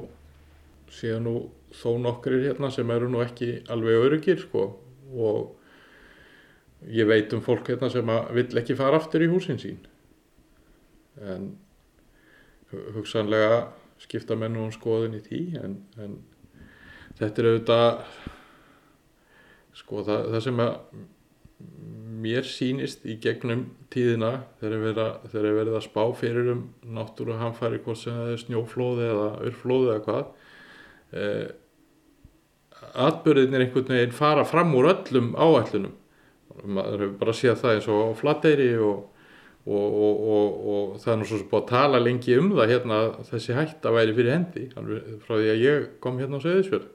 sé 0.94 1.18
nú 1.23 1.35
þó 1.75 1.90
nokkrir 2.02 2.49
hérna 2.49 2.71
sem 2.75 2.90
eru 2.94 3.11
nú 3.11 3.23
ekki 3.23 3.56
alveg 3.71 4.09
örugir 4.09 4.42
sko 4.42 4.66
og 5.14 5.63
ég 6.93 7.09
veit 7.09 7.33
um 7.33 7.43
fólk 7.45 7.71
hérna 7.73 7.91
sem 7.93 8.12
vill 8.37 8.61
ekki 8.61 8.76
fara 8.79 9.00
aftur 9.00 9.25
í 9.25 9.31
húsin 9.33 9.61
sín. 9.61 9.81
En 11.23 11.53
hugsanlega 12.95 13.64
skipta 14.03 14.37
menn 14.37 14.57
og 14.59 14.73
skoðin 14.75 15.14
í 15.17 15.23
tí 15.25 15.43
en, 15.61 15.79
en 16.03 16.17
þetta 17.19 17.43
er 17.43 17.50
auðvitað 17.53 18.00
Sko 19.75 20.05
það, 20.07 20.29
það 20.31 20.45
sem 20.45 20.61
að 20.62 20.75
mér 22.25 22.47
sýnist 22.47 23.05
í 23.11 23.17
gegnum 23.23 23.64
tíðina 23.93 24.31
þegar 24.61 24.76
ég 25.49 25.57
verið 25.59 25.76
að 25.79 25.85
spá 25.87 26.03
fyrir 26.17 26.50
um 26.53 26.62
náttúru 26.95 27.37
hamfæri 27.41 27.81
hvort 27.83 28.00
sem 28.00 28.14
það 28.14 28.33
er 28.35 28.43
snjóflóði 28.45 29.09
eða 29.09 29.29
urflóði 29.49 29.91
eða 29.91 30.05
hvað 30.07 31.19
eh, 31.19 31.49
atbyrðin 33.07 33.57
er 33.57 33.67
einhvern 33.67 33.93
veginn 33.97 34.17
fara 34.17 34.47
fram 34.47 34.75
úr 34.79 34.91
öllum 34.93 35.33
áætlunum 35.35 35.97
maður 36.65 37.05
hefur 37.05 37.19
bara 37.21 37.37
séð 37.37 37.61
það 37.63 37.77
eins 37.77 37.91
og 37.93 38.01
á 38.05 38.09
flateyri 38.19 38.71
og, 38.79 39.23
og, 39.67 39.95
og, 40.01 40.59
og 40.75 40.99
það 41.03 41.15
er 41.15 41.21
nú 41.21 41.29
svo 41.29 41.41
sem 41.41 41.49
búið 41.51 41.63
að 41.63 41.71
tala 41.73 42.03
lengi 42.03 42.37
um 42.41 42.53
það 42.55 42.75
hérna 42.75 43.01
þessi 43.31 43.57
hætt 43.59 43.89
að 43.89 43.97
væri 43.99 44.19
fyrir 44.19 44.37
hendi 44.37 44.67
frá 45.25 45.35
því 45.37 45.49
að 45.55 45.65
ég 45.65 45.89
kom 46.05 46.21
hérna 46.21 46.41
á 46.41 46.45
Söðisfjörð 46.45 46.93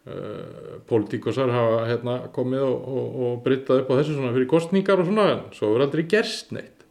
Uh, 0.00 0.80
pólitíkosar 0.88 1.50
hafa 1.52 1.82
hérna, 1.84 2.14
komið 2.32 2.62
og, 2.64 3.34
bryttað 3.44 3.82
upp 3.82 3.90
á 3.92 3.98
þessu 3.98 4.14
svona 4.14 4.30
fyrir 4.32 4.48
kostningar 4.48 5.02
og 5.02 5.10
svona 5.10 5.26
en 5.34 5.42
svo 5.52 5.74
verður 5.74 5.84
aldrei 5.84 6.06
gerst 6.08 6.54
neitt. 6.56 6.86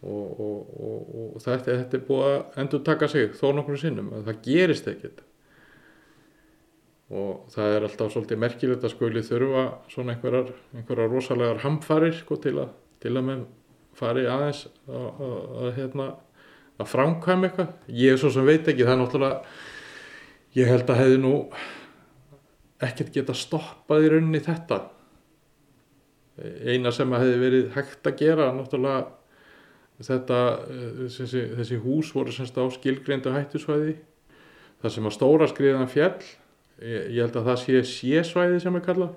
Og, 0.00 1.36
þetta, 1.44 1.76
þetta 1.82 1.98
er 1.98 2.06
búið 2.06 2.24
að 2.30 2.56
endur 2.62 2.82
taka 2.88 3.10
sig 3.12 3.36
þó 3.36 3.44
nokkur 3.58 3.76
sinnum 3.82 4.08
að 4.16 4.30
það 4.30 4.40
gerist 4.46 4.88
ekkert 4.88 5.20
og 7.12 7.48
það 7.52 7.74
er 7.76 7.86
alltaf 7.86 8.12
svolítið 8.14 8.40
merkilegt 8.40 8.84
að 8.86 8.94
skuli 8.94 9.22
þurfa 9.26 9.64
svona 9.92 10.14
einhverjar, 10.14 10.52
einhverjar 10.72 11.10
rosalegar 11.12 11.60
hamfarir 11.60 12.14
sko, 12.16 12.38
til, 12.40 12.54
að, 12.62 12.72
til 13.04 13.12
að 13.12 13.26
með 13.26 13.42
fari 13.98 14.24
aðeins 14.30 14.64
að, 14.88 15.04
að, 15.10 15.36
að, 15.60 15.70
hérna, 15.76 16.08
framkvæm 16.88 17.46
eitthvað. 17.46 17.76
Ég 17.94 18.16
er 18.16 18.18
svo 18.18 18.32
sem 18.32 18.48
veit 18.48 18.66
ekki 18.66 18.86
það 18.86 18.94
er 18.94 19.00
náttúrulega 19.02 19.58
ég 20.56 20.72
held 20.72 20.88
að 20.90 21.00
hefði 21.02 21.20
nú 21.22 21.34
ekkert 22.82 23.12
geta 23.14 23.36
stoppað 23.36 24.06
í 24.06 24.12
rauninni 24.14 24.42
þetta. 24.42 24.80
Eina 26.64 26.90
sem 26.96 27.12
hefði 27.12 27.40
verið 27.44 27.72
hægt 27.76 28.08
að 28.08 28.18
gera 28.24 28.48
náttúrulega 28.56 29.04
þetta 30.02 30.38
eh, 30.72 31.02
þessi, 31.12 31.44
þessi 31.60 31.78
hús 31.84 32.10
voru 32.16 32.32
semst 32.34 32.56
á 32.58 32.64
skilgreindu 32.72 33.36
hættusvæði. 33.36 33.98
Það 34.82 34.94
sem 34.96 35.06
að 35.06 35.14
stóra 35.14 35.46
skriðan 35.50 35.92
fjall 35.92 36.16
ég, 36.82 37.08
ég 37.16 37.20
held 37.24 37.38
að 37.40 37.50
það 37.50 37.60
sé 37.62 37.82
sésvæði 37.92 38.60
sem 38.62 38.78
er 38.78 38.84
kallað. 38.86 39.16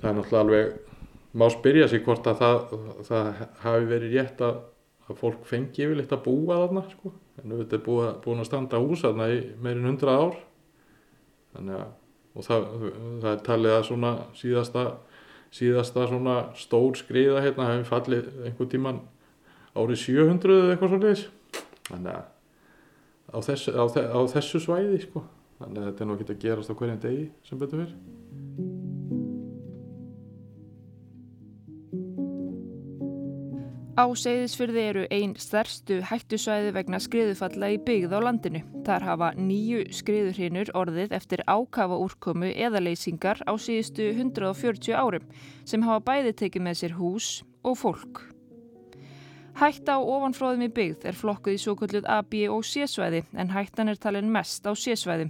Það 0.00 0.10
er 0.10 0.18
náttúrulega 0.18 0.44
alveg 0.44 1.38
má 1.40 1.46
spyrja 1.52 1.88
sig 1.90 2.04
hvort 2.06 2.26
að 2.26 2.42
það, 2.42 2.76
það 3.06 3.30
hafi 3.64 3.88
verið 3.90 4.16
rétt 4.16 4.44
að, 4.46 4.60
að 5.06 5.20
fólk 5.20 5.46
fengi 5.46 5.86
yfirleitt 5.86 6.14
að 6.16 6.24
búa 6.26 6.60
þarna 6.64 6.84
sko. 6.90 7.14
en 7.40 7.56
þetta 7.56 7.78
er 7.78 7.84
búið, 7.86 8.10
búin 8.24 8.42
að 8.42 8.50
standa 8.50 8.82
hús 8.82 9.04
þarna 9.04 9.30
í 9.32 9.40
meirinn 9.62 9.88
hundra 9.92 10.18
ár. 10.20 10.36
Þannig 11.54 11.78
að 11.80 11.88
og 12.36 12.46
það, 12.46 12.66
það 13.22 13.30
er 13.32 13.40
talið 13.46 13.76
að 13.76 13.86
svona 13.88 14.10
síðasta, 14.38 14.84
síðasta 15.54 16.06
svona 16.10 16.36
stór 16.58 16.98
skriða 16.98 17.42
hérna 17.44 17.70
hefði 17.72 17.88
fallið 17.88 18.28
einhver 18.46 18.70
tíman 18.70 19.00
árið 19.74 20.02
700 20.04 20.56
eða 20.56 20.74
eitthvað 20.74 20.94
svolítið 20.94 21.24
þannig 21.90 22.14
að 22.14 22.28
á 23.30 23.38
þessu, 23.46 23.74
á, 23.74 23.84
á 23.86 24.20
þessu 24.30 24.62
svæði 24.62 25.02
sko 25.04 25.24
þannig 25.60 25.82
að 25.82 25.90
þetta 25.90 26.04
er 26.04 26.08
nú 26.08 26.16
ekki 26.16 26.30
að 26.30 26.42
gerast 26.46 26.72
á 26.72 26.78
hverjum 26.80 27.04
degi 27.04 27.26
sem 27.46 27.60
betur 27.60 27.84
fyrir 27.84 27.98
Á 34.00 34.08
Seyðisfyrði 34.16 34.82
eru 34.88 35.02
einn 35.12 35.34
stærstu 35.36 35.98
hættusvæði 36.08 36.70
vegna 36.72 37.00
skriðufalla 37.04 37.68
í 37.74 37.76
byggð 37.84 38.14
á 38.16 38.20
landinu. 38.24 38.62
Þar 38.86 39.04
hafa 39.04 39.28
nýju 39.36 39.82
skriðurhinur 39.92 40.72
orðið 40.78 41.12
eftir 41.18 41.44
ákafa 41.44 41.98
úrkomu 42.00 42.48
eða 42.48 42.80
leysingar 42.80 43.44
á 43.44 43.52
síðustu 43.60 44.08
140 44.14 44.96
árum 44.96 45.28
sem 45.68 45.84
hafa 45.84 46.00
bæði 46.06 46.36
tekið 46.46 46.68
með 46.70 46.80
sér 46.80 46.96
hús 46.96 47.32
og 47.60 47.76
fólk. 47.82 48.24
Hætta 49.60 49.92
á 49.92 50.00
ofanfróðum 50.00 50.62
í 50.64 50.66
byggð 50.72 51.02
er 51.10 51.16
flokkuð 51.20 51.52
í 51.52 51.58
svo 51.60 51.74
kvölduð 51.76 52.06
A, 52.08 52.22
B 52.24 52.46
og 52.48 52.62
C-svæði 52.64 53.18
en 53.36 53.50
hættan 53.52 53.90
er 53.92 53.98
talin 54.00 54.30
mest 54.32 54.64
á 54.64 54.72
C-svæðum. 54.72 55.28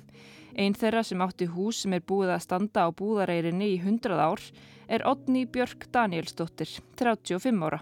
Einn 0.54 0.76
þeirra 0.78 1.02
sem 1.02 1.24
átti 1.24 1.48
hús 1.50 1.80
sem 1.82 1.96
er 1.96 2.04
búið 2.06 2.30
að 2.36 2.44
standa 2.44 2.84
á 2.86 2.94
búðareirinni 2.94 3.72
í 3.72 3.80
100 3.80 4.22
ár 4.22 4.44
er 4.86 5.02
Odni 5.10 5.42
Björk 5.50 5.88
Danielsdóttir, 5.90 6.76
35 6.94 7.58
ára. 7.66 7.80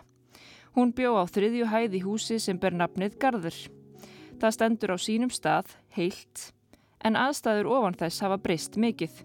Hún 0.73 0.95
bjó 0.97 1.19
á 1.21 1.29
þriðju 1.29 1.69
hæð 1.69 1.99
í 2.01 2.03
húsi 2.07 2.41
sem 2.41 2.57
ber 2.57 2.73
nafnið 2.81 3.21
Garður. 3.21 3.61
Það 4.41 4.57
stendur 4.57 4.97
á 4.97 4.99
sínum 5.05 5.35
stað, 5.35 5.77
heilt, 6.01 6.55
en 7.05 7.21
aðstæður 7.21 7.69
ofan 7.77 8.01
þess 8.01 8.25
hafa 8.25 8.41
breyst 8.41 8.81
mikið. 8.81 9.21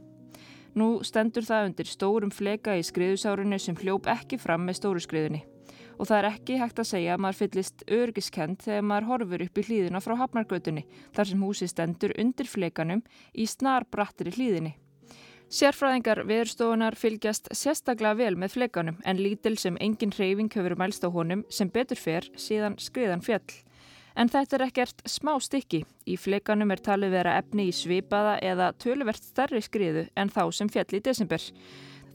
Nú 0.75 0.99
stendur 1.07 1.47
það 1.47 1.71
undir 1.71 1.87
stórum 1.87 2.35
fleka 2.35 2.75
í 2.75 2.83
skriðusárunu 2.83 3.63
sem 3.63 3.79
hljóp 3.79 4.11
ekki 4.11 4.43
fram 4.43 4.67
með 4.67 4.81
stóru 4.81 5.07
skriðunni. 5.07 5.45
Og 6.03 6.09
það 6.09 6.17
er 6.17 6.25
ekki 6.33 6.55
hægt 6.59 6.79
að 6.81 6.87
segja 6.89 7.13
að 7.13 7.21
maður 7.23 7.37
fyllist 7.39 7.83
örgiskend 7.95 8.57
þegar 8.59 8.81
maður 8.83 9.05
horfur 9.07 9.43
upp 9.45 9.59
í 9.61 9.63
hlýðina 9.63 10.01
frá 10.03 10.17
Hafnargötunni, 10.19 10.81
þar 11.15 11.29
sem 11.29 11.45
húsi 11.47 11.67
stendur 11.71 12.11
undir 12.19 12.49
flekanum 12.51 13.05
í 13.31 13.45
snar 13.47 13.85
brattri 13.87 14.33
hlýðinni. 14.35 14.73
Sérfræðingar 15.47 16.25
viðurstofunar 16.27 16.97
fylgjast 16.99 17.47
sérstaklega 17.55 18.19
vel 18.19 18.35
með 18.35 18.57
fleikanum 18.57 18.97
en 19.07 19.21
lítil 19.23 19.55
sem 19.61 19.79
engin 19.79 20.11
hreyfing 20.11 20.51
hefur 20.51 20.75
mælst 20.75 21.07
á 21.07 21.09
honum 21.13 21.45
sem 21.47 21.71
betur 21.71 22.01
fer 22.03 22.27
síðan 22.35 22.75
skriðan 22.83 23.23
fjall. 23.23 23.55
En 24.19 24.27
þetta 24.27 24.59
er 24.59 24.65
ekkert 24.67 25.07
smá 25.07 25.37
stykki. 25.39 25.85
Í 26.03 26.19
fleikanum 26.19 26.75
er 26.75 26.83
talið 26.83 27.15
vera 27.15 27.37
efni 27.39 27.69
í 27.69 27.73
svipaða 27.73 28.35
eða 28.43 28.73
töluvert 28.75 29.23
starri 29.23 29.63
skriðu 29.63 30.09
en 30.19 30.35
þá 30.35 30.43
sem 30.51 30.67
fjall 30.67 30.99
í 30.99 31.03
desember. 31.07 31.47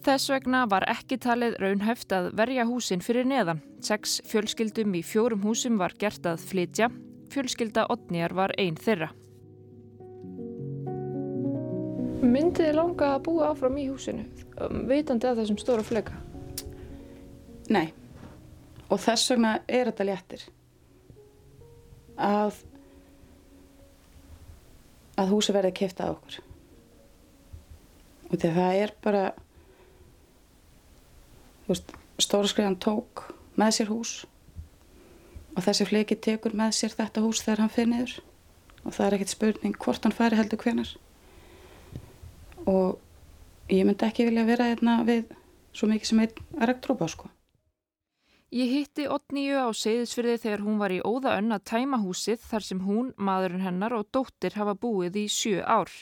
Þess 0.07 0.31
vegna 0.31 0.63
var 0.71 0.87
ekki 0.89 1.19
talið 1.21 1.59
raunhæft 1.63 2.13
að 2.15 2.31
verja 2.39 2.69
húsin 2.69 3.03
fyrir 3.05 3.27
neðan. 3.29 3.61
Seks 3.85 4.21
fjölskyldum 4.31 4.95
í 4.95 5.03
fjórum 5.05 5.43
húsum 5.45 5.79
var 5.81 5.97
gert 5.99 6.27
að 6.27 6.45
flytja 6.49 6.89
Fjölskylda 7.29 7.85
Otnýjar 7.93 8.33
var 8.33 8.55
einn 8.57 8.77
þeirra. 8.81 9.11
Myndið 12.19 12.65
þið 12.65 12.77
langa 12.77 13.11
að 13.15 13.25
búa 13.29 13.51
áfram 13.53 13.77
í 13.79 13.85
húsinu, 13.89 14.25
vitandi 14.89 15.29
að 15.29 15.43
þessum 15.43 15.59
stóra 15.61 15.85
fleka? 15.87 16.17
Nei, 17.69 17.93
og 18.89 19.01
þess 19.05 19.31
vegna 19.31 19.53
er 19.69 19.91
þetta 19.91 20.07
léttir. 20.09 20.45
Að, 22.19 22.57
að 25.21 25.35
húsi 25.35 25.55
verði 25.55 25.91
að 25.93 26.15
okkur. 26.17 26.41
Og 28.29 28.35
því 28.35 28.49
að 28.49 28.59
það 28.59 28.81
er 28.83 28.95
bara, 29.05 29.23
veist, 31.69 31.93
stóra 32.19 32.51
skriðan 32.51 32.79
tók 32.83 33.27
með 33.59 33.75
sér 33.79 33.93
hús 33.93 34.15
og 35.57 35.65
þessi 35.67 35.89
fleki 35.89 36.19
tekur 36.23 36.57
með 36.59 36.77
sér 36.79 36.97
þetta 36.99 37.25
hús 37.25 37.43
þegar 37.45 37.65
hann 37.65 37.75
fyrir 37.75 37.93
niður 37.93 38.17
og 38.85 38.95
það 38.95 39.07
er 39.07 39.17
ekkert 39.19 39.35
spurning 39.35 39.79
hvort 39.85 40.07
hann 40.07 40.17
fari 40.17 40.39
heldur 40.39 40.63
hvenar 40.63 40.95
og 42.69 42.99
ég 43.73 43.87
myndi 43.87 44.07
ekki 44.07 44.29
vilja 44.29 44.47
vera 44.49 44.71
hérna 44.71 45.01
við 45.09 45.29
svo 45.77 45.89
mikið 45.91 46.11
sem 46.11 46.23
einn 46.25 46.63
elektrópa 46.65 47.09
sko. 47.11 47.29
Ég 48.49 48.71
hitti 48.73 49.05
Otníu 49.13 49.61
á 49.61 49.69
Seyðisfyrði 49.77 50.39
þegar 50.41 50.63
hún 50.65 50.79
var 50.81 50.93
í 50.95 51.03
óða 51.05 51.35
önn 51.37 51.53
að 51.53 51.67
tæma 51.69 51.99
húsið 52.01 52.41
þar 52.49 52.65
sem 52.65 52.79
hún, 52.81 53.11
maðurinn 53.21 53.67
hennar 53.67 53.93
og 53.93 54.07
dóttir 54.09 54.57
hafa 54.57 54.73
búið 54.73 55.19
í 55.21 55.27
sjö 55.29 55.61
ár. 55.61 55.93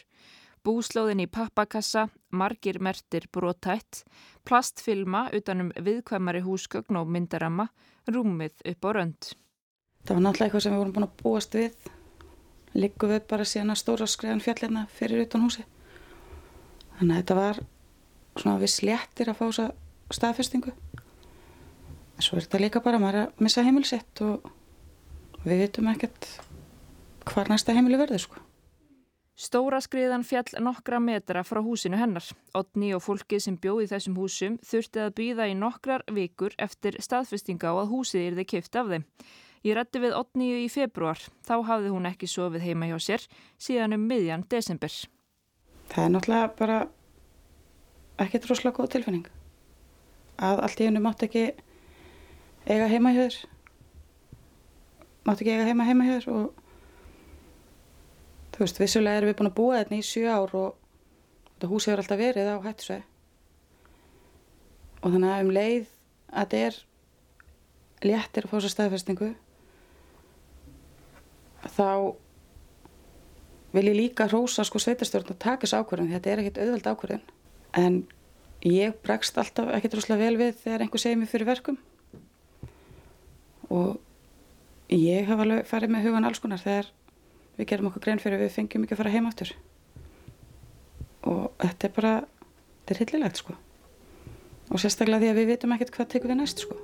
Búslóðin 0.67 1.21
í 1.23 1.29
pappakassa, 1.31 2.09
margir 2.35 2.81
mertir 2.83 3.29
brotætt, 3.31 4.01
plastfilma 4.43 5.29
utanum 5.37 5.69
viðkvæmari 5.79 6.41
húsgögn 6.43 6.99
og 6.99 7.13
myndaramma, 7.15 7.69
rúmið 8.11 8.65
upp 8.73 8.89
á 8.89 8.91
rönd. 8.97 9.29
Það 10.03 10.17
var 10.17 10.25
náttúrulega 10.25 10.49
eitthvað 10.49 10.65
sem 10.65 10.75
við 10.75 10.81
vorum 10.81 10.97
búin 10.97 11.07
að 11.07 11.15
búast 11.23 11.55
við. 11.55 11.77
Liggum 12.75 13.13
við 13.15 13.23
bara 13.31 13.47
síðan 13.47 13.71
að 13.77 13.79
stóra 13.85 14.09
skræðan 14.11 14.43
fjallina 14.43 14.83
fyrir 14.97 15.23
utan 15.23 15.47
húsi. 15.47 15.63
Þannig 16.99 17.13
að 17.15 17.21
þetta 17.21 17.37
var 17.39 17.63
svona 18.35 18.57
við 18.65 18.73
sléttir 18.75 19.31
að 19.31 19.39
fá 19.39 19.45
þessa 19.47 19.69
staðfestingu. 20.19 20.75
En 22.17 22.27
svo 22.27 22.41
er 22.41 22.49
þetta 22.49 22.63
líka 22.65 22.83
bara 22.83 22.99
maður 23.03 23.21
að 23.23 23.47
missa 23.47 23.63
heimilsett 23.63 24.25
og 24.27 24.51
við 25.47 25.63
vitum 25.63 25.93
ekkert 25.95 26.27
hvar 27.31 27.55
næsta 27.55 27.75
heimili 27.77 28.03
verður 28.03 28.27
sko. 28.27 28.46
Stóra 29.37 29.83
skriðan 29.85 30.23
fjall 30.25 30.49
nokkra 30.65 30.97
metra 30.97 31.43
frá 31.45 31.59
húsinu 31.61 31.99
hennar. 32.01 32.25
Otni 32.57 32.95
og 32.97 33.03
fólkið 33.05 33.43
sem 33.45 33.59
bjóði 33.61 33.91
þessum 33.91 34.17
húsum 34.17 34.57
þurfti 34.65 35.03
að 35.05 35.13
býða 35.19 35.49
í 35.53 35.57
nokkrar 35.61 36.07
vikur 36.09 36.57
eftir 36.57 36.97
staðfestinga 37.05 37.69
á 37.69 37.75
að 37.77 37.93
húsið 37.93 38.31
yrði 38.31 38.47
kipt 38.49 38.81
af 38.81 38.89
þeim. 38.95 39.05
Ég 39.67 39.77
rætti 39.77 40.01
við 40.01 40.17
Otniu 40.17 40.57
í 40.63 40.71
februar. 40.73 41.21
Þá 41.45 41.55
hafði 41.69 41.93
hún 41.93 42.09
ekki 42.09 42.31
sofið 42.33 42.65
heima 42.65 42.89
hjá 42.89 42.97
sér 42.97 43.29
síðan 43.61 43.99
um 43.99 44.09
miðjan 44.09 44.49
desember. 44.49 44.97
Það 45.93 46.05
er 46.07 46.13
náttúrulega 46.17 46.51
bara 46.57 46.81
ekki 48.25 48.41
droslega 48.41 48.77
góð 48.81 48.93
tilfinning. 48.97 49.29
Að 50.41 50.65
allt 50.65 50.81
í 50.81 50.89
hennu 50.89 51.05
mátt 51.05 51.29
ekki 51.29 51.51
eiga 52.65 52.89
heima 52.89 53.13
hjá 53.13 53.27
þér. 53.27 53.43
Mátt 55.29 55.43
ekki 55.43 55.59
eiga 55.59 55.69
heima 55.69 55.85
heima 55.85 56.09
hjá 56.09 56.15
þér 56.23 56.33
og 56.39 56.66
þú 58.57 58.65
veist, 58.65 58.81
vissulega 58.81 59.21
erum 59.21 59.31
við 59.31 59.39
búin 59.39 59.51
að 59.51 59.57
búa 59.59 59.79
þetta 59.83 59.97
í 59.97 60.05
sjö 60.07 60.27
ár 60.33 60.55
og 60.57 60.77
þetta 61.53 61.69
hús 61.73 61.87
hefur 61.89 62.03
alltaf 62.03 62.21
verið 62.21 62.49
á 62.49 62.57
hættisvei. 62.65 63.01
Og 65.03 65.13
þannig 65.13 65.33
að 65.33 65.43
um 65.45 65.51
leið 65.57 65.91
að 66.33 66.47
þetta 66.47 66.63
er 66.67 66.79
léttir 68.07 68.47
að 68.47 68.53
fá 68.53 68.57
sér 68.63 68.73
staðfestingu 68.73 69.29
þá 71.77 72.17
vil 73.77 73.87
ég 73.91 73.97
líka 73.99 74.29
hrósa 74.31 74.65
sko 74.65 74.81
sveitarstjórn 74.81 75.35
að 75.35 75.43
taka 75.43 75.67
þessu 75.67 75.81
ákvörðun. 75.83 76.13
Þetta 76.15 76.33
er 76.33 76.43
ekkert 76.43 76.61
auðveld 76.63 76.89
ákvörðun. 76.89 77.25
En 77.77 77.99
ég 78.65 78.97
bregst 79.05 79.37
alltaf 79.37 79.69
ekkert 79.77 79.99
rosalega 79.99 80.25
vel 80.25 80.41
við 80.41 80.61
þegar 80.63 80.85
einhver 80.85 81.03
segir 81.03 81.21
mér 81.21 81.33
fyrir 81.33 81.51
verkum. 81.51 81.77
Og 83.69 83.99
ég 84.93 85.29
hef 85.29 85.43
alveg 85.43 85.69
farið 85.69 85.93
með 85.93 86.09
hugan 86.09 86.29
alls 86.29 86.41
konar 86.41 86.63
þegar 86.63 86.89
við 87.57 87.71
gerum 87.71 87.91
okkur 87.91 88.05
grein 88.07 88.23
fyrir 88.23 88.43
við 88.43 88.55
fengjum 88.57 88.85
ekki 88.87 88.97
að 88.97 89.03
fara 89.03 89.15
heim 89.15 89.31
áttur 89.31 89.53
og 91.27 91.47
þetta 91.63 91.89
er 91.89 91.95
bara 91.97 92.13
þetta 92.25 92.95
er 92.95 93.03
hillilegt 93.05 93.43
sko 93.43 93.57
og 94.67 94.83
sérstaklega 94.83 95.23
því 95.23 95.33
að 95.33 95.41
við 95.41 95.51
vitum 95.53 95.75
ekkert 95.77 95.95
hvað 95.97 96.13
tekum 96.15 96.33
við 96.33 96.41
næst 96.43 96.65
sko 96.67 96.79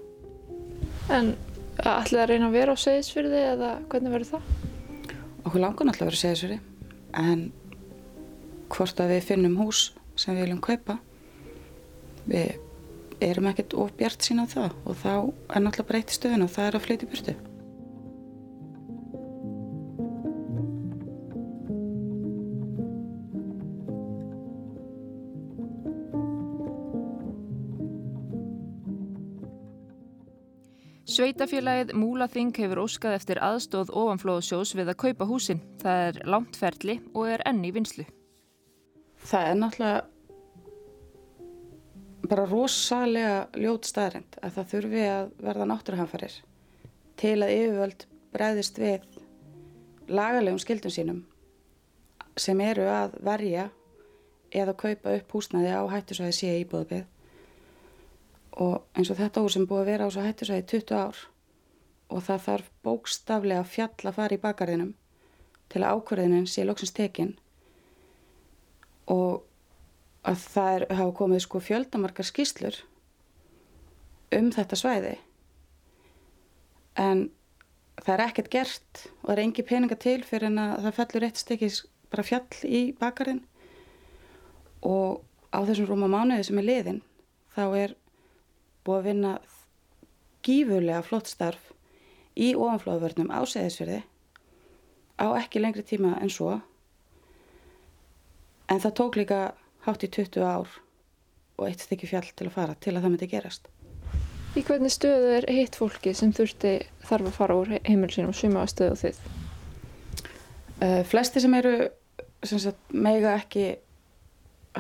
En 1.11 1.35
ætlið 1.83 2.21
að 2.23 2.29
reyna 2.31 2.49
að 2.49 2.57
vera 2.57 2.75
á 2.77 2.79
segðisfyrði 2.79 3.41
eða 3.53 3.71
hvernig 3.91 4.13
verður 4.13 4.31
það? 4.35 4.51
Okkur 5.43 5.63
langar 5.63 5.89
náttúrulega 5.89 6.05
að 6.05 6.11
vera 6.11 6.21
á 6.21 6.23
segðisfyrði 6.23 6.59
en 7.23 7.41
hvort 8.73 9.01
að 9.03 9.13
við 9.13 9.25
finnum 9.29 9.57
hús 9.61 9.81
sem 10.17 10.37
við 10.37 10.47
viljum 10.47 10.63
kaupa 10.65 10.99
við 12.29 12.53
erum 13.23 13.49
ekkert 13.51 13.75
of 13.79 13.93
bjart 13.99 14.25
sína 14.25 14.47
á 14.47 14.53
það 14.53 14.77
og 14.87 15.01
þá 15.03 15.15
er 15.57 15.65
náttúrulega 15.65 16.13
í 16.13 16.19
stöðun 16.19 16.47
og 16.47 16.53
það 16.55 16.69
er 16.69 16.79
að 16.79 16.87
flytja 16.87 17.11
burtu. 17.11 17.35
Sveitafélagið 31.13 31.91
Múlaþing 31.99 32.55
hefur 32.57 32.79
óskað 32.87 33.19
eftir 33.19 33.37
aðstóð 33.45 33.91
ofanflóðsjós 34.01 34.71
við 34.79 34.91
að 34.95 35.01
kaupa 35.03 35.27
húsin. 35.29 35.59
Það 35.83 35.99
er 36.07 36.21
langt 36.33 36.57
ferli 36.57 36.95
og 37.13 37.29
er 37.29 37.43
enn 37.51 37.61
í 37.69 37.73
vinslu. 37.75 38.07
Það 39.21 39.49
er 39.51 39.59
náttúrulega 39.59 40.01
bara 42.31 42.47
rosalega 42.49 43.37
ljót 43.61 43.91
staðrind 43.91 44.41
að 44.41 44.57
það 44.57 44.71
þurfi 44.73 45.05
að 45.11 45.29
verða 45.51 45.69
náttúruhamfarir 45.69 46.39
til 47.21 47.37
að 47.45 47.55
yfirvöld 47.59 48.09
bregðist 48.33 48.81
við 48.81 49.05
lagalegum 50.09 50.65
skildum 50.65 50.97
sínum 50.97 51.21
sem 52.41 52.61
eru 52.65 52.89
að 52.89 53.21
verja 53.21 53.69
eða 54.49 54.79
kaupa 54.81 55.19
upp 55.19 55.37
húsnaði 55.37 55.77
á 55.77 55.83
hættusvæði 55.93 56.39
sé 56.39 56.57
íbúðabið 56.63 57.05
og 58.61 58.83
eins 58.97 59.11
og 59.13 59.19
þetta 59.21 59.45
úr 59.45 59.53
sem 59.55 59.67
búið 59.69 59.83
að 59.83 59.91
vera 59.93 60.09
á 60.09 60.13
svo 60.13 60.25
hættusvæði 60.25 60.67
20 60.73 60.99
ár. 60.99 61.21
Og 62.13 62.25
það 62.27 62.45
þarf 62.47 62.71
bókstaflega 62.85 63.65
fjall 63.65 64.09
að 64.11 64.17
fara 64.19 64.37
í 64.37 64.43
bakarðinum 64.43 64.93
til 65.73 65.83
að 65.83 65.97
ákverðinin 65.97 66.49
sé 66.51 66.67
loksins 66.69 66.93
tekin. 66.93 67.37
Og 69.09 69.43
að 70.29 70.43
það 70.53 70.73
er, 70.77 70.87
hafa 70.99 71.15
komið 71.19 71.45
sko 71.47 71.63
fjöldamarkar 71.63 72.29
skýslur 72.29 72.83
um 74.37 74.51
þetta 74.53 74.79
svæði. 74.79 75.15
En 77.01 77.31
það 78.01 78.15
er 78.15 78.25
ekkert 78.27 78.53
gert 78.53 79.07
og 79.23 79.31
það 79.31 79.35
er 79.35 79.43
engi 79.47 79.65
peninga 79.67 79.99
til 80.01 80.21
fyrir 80.27 80.51
en 80.51 80.61
að 80.61 80.87
það 80.87 80.99
fellur 81.01 81.27
eitt 81.29 81.41
stekki 81.41 81.73
bara 82.13 82.27
fjall 82.27 82.69
í 82.69 82.83
bakarðin 82.99 83.43
og 84.85 85.23
á 85.53 85.59
þessum 85.65 85.89
rúma 85.89 86.09
mánuði 86.11 86.49
sem 86.49 86.61
er 86.61 86.69
liðin 86.69 87.03
þá 87.55 87.65
er 87.79 87.95
búið 88.87 88.99
að 88.99 89.09
vinna 89.11 89.33
gífurlega 90.43 91.03
flott 91.07 91.31
starf 91.31 91.71
í 92.35 92.53
ofanflóðvörnum 92.57 93.31
á 93.31 93.41
segðisverði 93.47 94.01
á 95.23 95.27
ekki 95.39 95.63
lengri 95.63 95.85
tíma 95.87 96.17
en 96.21 96.33
svo 96.33 96.57
en 98.73 98.81
það 98.81 98.97
tók 98.99 99.21
líka 99.21 99.43
hátt 99.87 100.07
í 100.07 100.11
20 100.11 100.47
ár 100.47 100.73
og 101.59 101.69
eitt 101.69 101.85
stykki 101.85 102.09
fjall 102.11 102.27
til 102.35 102.49
að 102.49 102.57
fara 102.57 102.77
til 102.81 102.95
að 102.97 103.05
það 103.05 103.15
myndi 103.15 103.31
gerast. 103.31 103.69
Í 104.53 104.63
hvernig 104.67 104.93
stöðu 104.93 105.31
er 105.39 105.47
hitt 105.49 105.77
fólki 105.79 106.13
sem 106.17 106.33
þurfti 106.35 106.75
þarf 107.07 107.31
að 107.31 107.37
fara 107.39 107.57
úr 107.57 107.73
heimil 107.87 108.11
sínum 108.13 108.35
svima 108.37 108.65
að 108.65 108.73
stöðu 108.75 108.99
þið? 109.03 109.21
Uh, 110.83 111.01
flesti 111.09 111.41
sem 111.41 111.55
eru 111.57 111.75
sem 112.43 112.59
sagt, 112.59 112.79
mega 112.91 113.37
ekki 113.39 113.77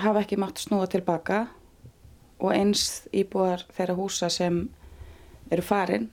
hafa 0.03 0.25
ekki 0.25 0.39
mátt 0.41 0.61
snúa 0.61 0.89
tilbaka 0.91 1.45
og 2.43 2.51
eins 2.57 3.07
íbúar 3.15 3.63
þeirra 3.77 3.97
húsa 3.97 4.29
sem 4.33 4.65
eru 5.53 5.65
farin 5.65 6.09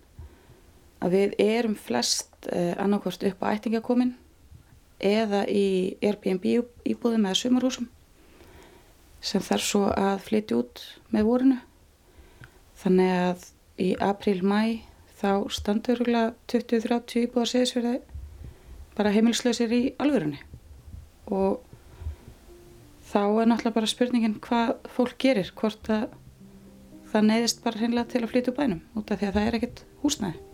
að 1.04 1.16
við 1.16 1.38
erum 1.42 1.78
flest 1.80 2.50
uh, 2.52 2.76
annarkvört 2.78 3.26
upp 3.32 3.46
á 3.46 3.52
ættingakomin 3.56 4.14
eða 5.00 5.46
í 5.48 5.96
Airbnb 6.04 6.46
íbúðum 6.46 7.26
eða 7.26 7.40
sumarhúsum 7.40 7.88
sem 9.24 9.44
þarf 9.44 9.66
svo 9.66 9.88
að 9.92 10.22
flytja 10.28 10.60
út 10.60 10.84
með 11.12 11.26
vorinu. 11.28 11.58
Þannig 12.80 13.16
að 13.16 13.48
í 13.80 13.90
april-mæ 14.04 14.62
þá 15.20 15.32
standur 15.52 16.04
20-30 16.04 17.26
íbúðar 17.26 17.52
segisverði 17.52 17.98
bara 18.96 19.12
heimilslausir 19.16 19.72
í 19.76 19.82
alvörunni. 20.00 20.40
Og 21.32 21.60
þá 23.10 23.22
er 23.22 23.50
náttúrulega 23.50 23.78
bara 23.80 23.90
spurningin 23.90 24.38
hvað 24.44 24.76
fólk 24.94 25.18
gerir 25.22 25.50
hvort 25.58 25.90
að 25.94 26.12
það 27.10 27.32
neyðist 27.32 27.64
bara 27.66 27.82
hreinlega 27.82 28.12
til 28.12 28.22
að 28.24 28.32
flytja 28.36 28.54
úr 28.54 28.60
bænum 28.60 28.86
út 29.00 29.10
af 29.10 29.20
því 29.20 29.32
að 29.32 29.40
það 29.40 29.50
er 29.50 29.60
ekkert 29.60 29.84
húsnæði 30.04 30.46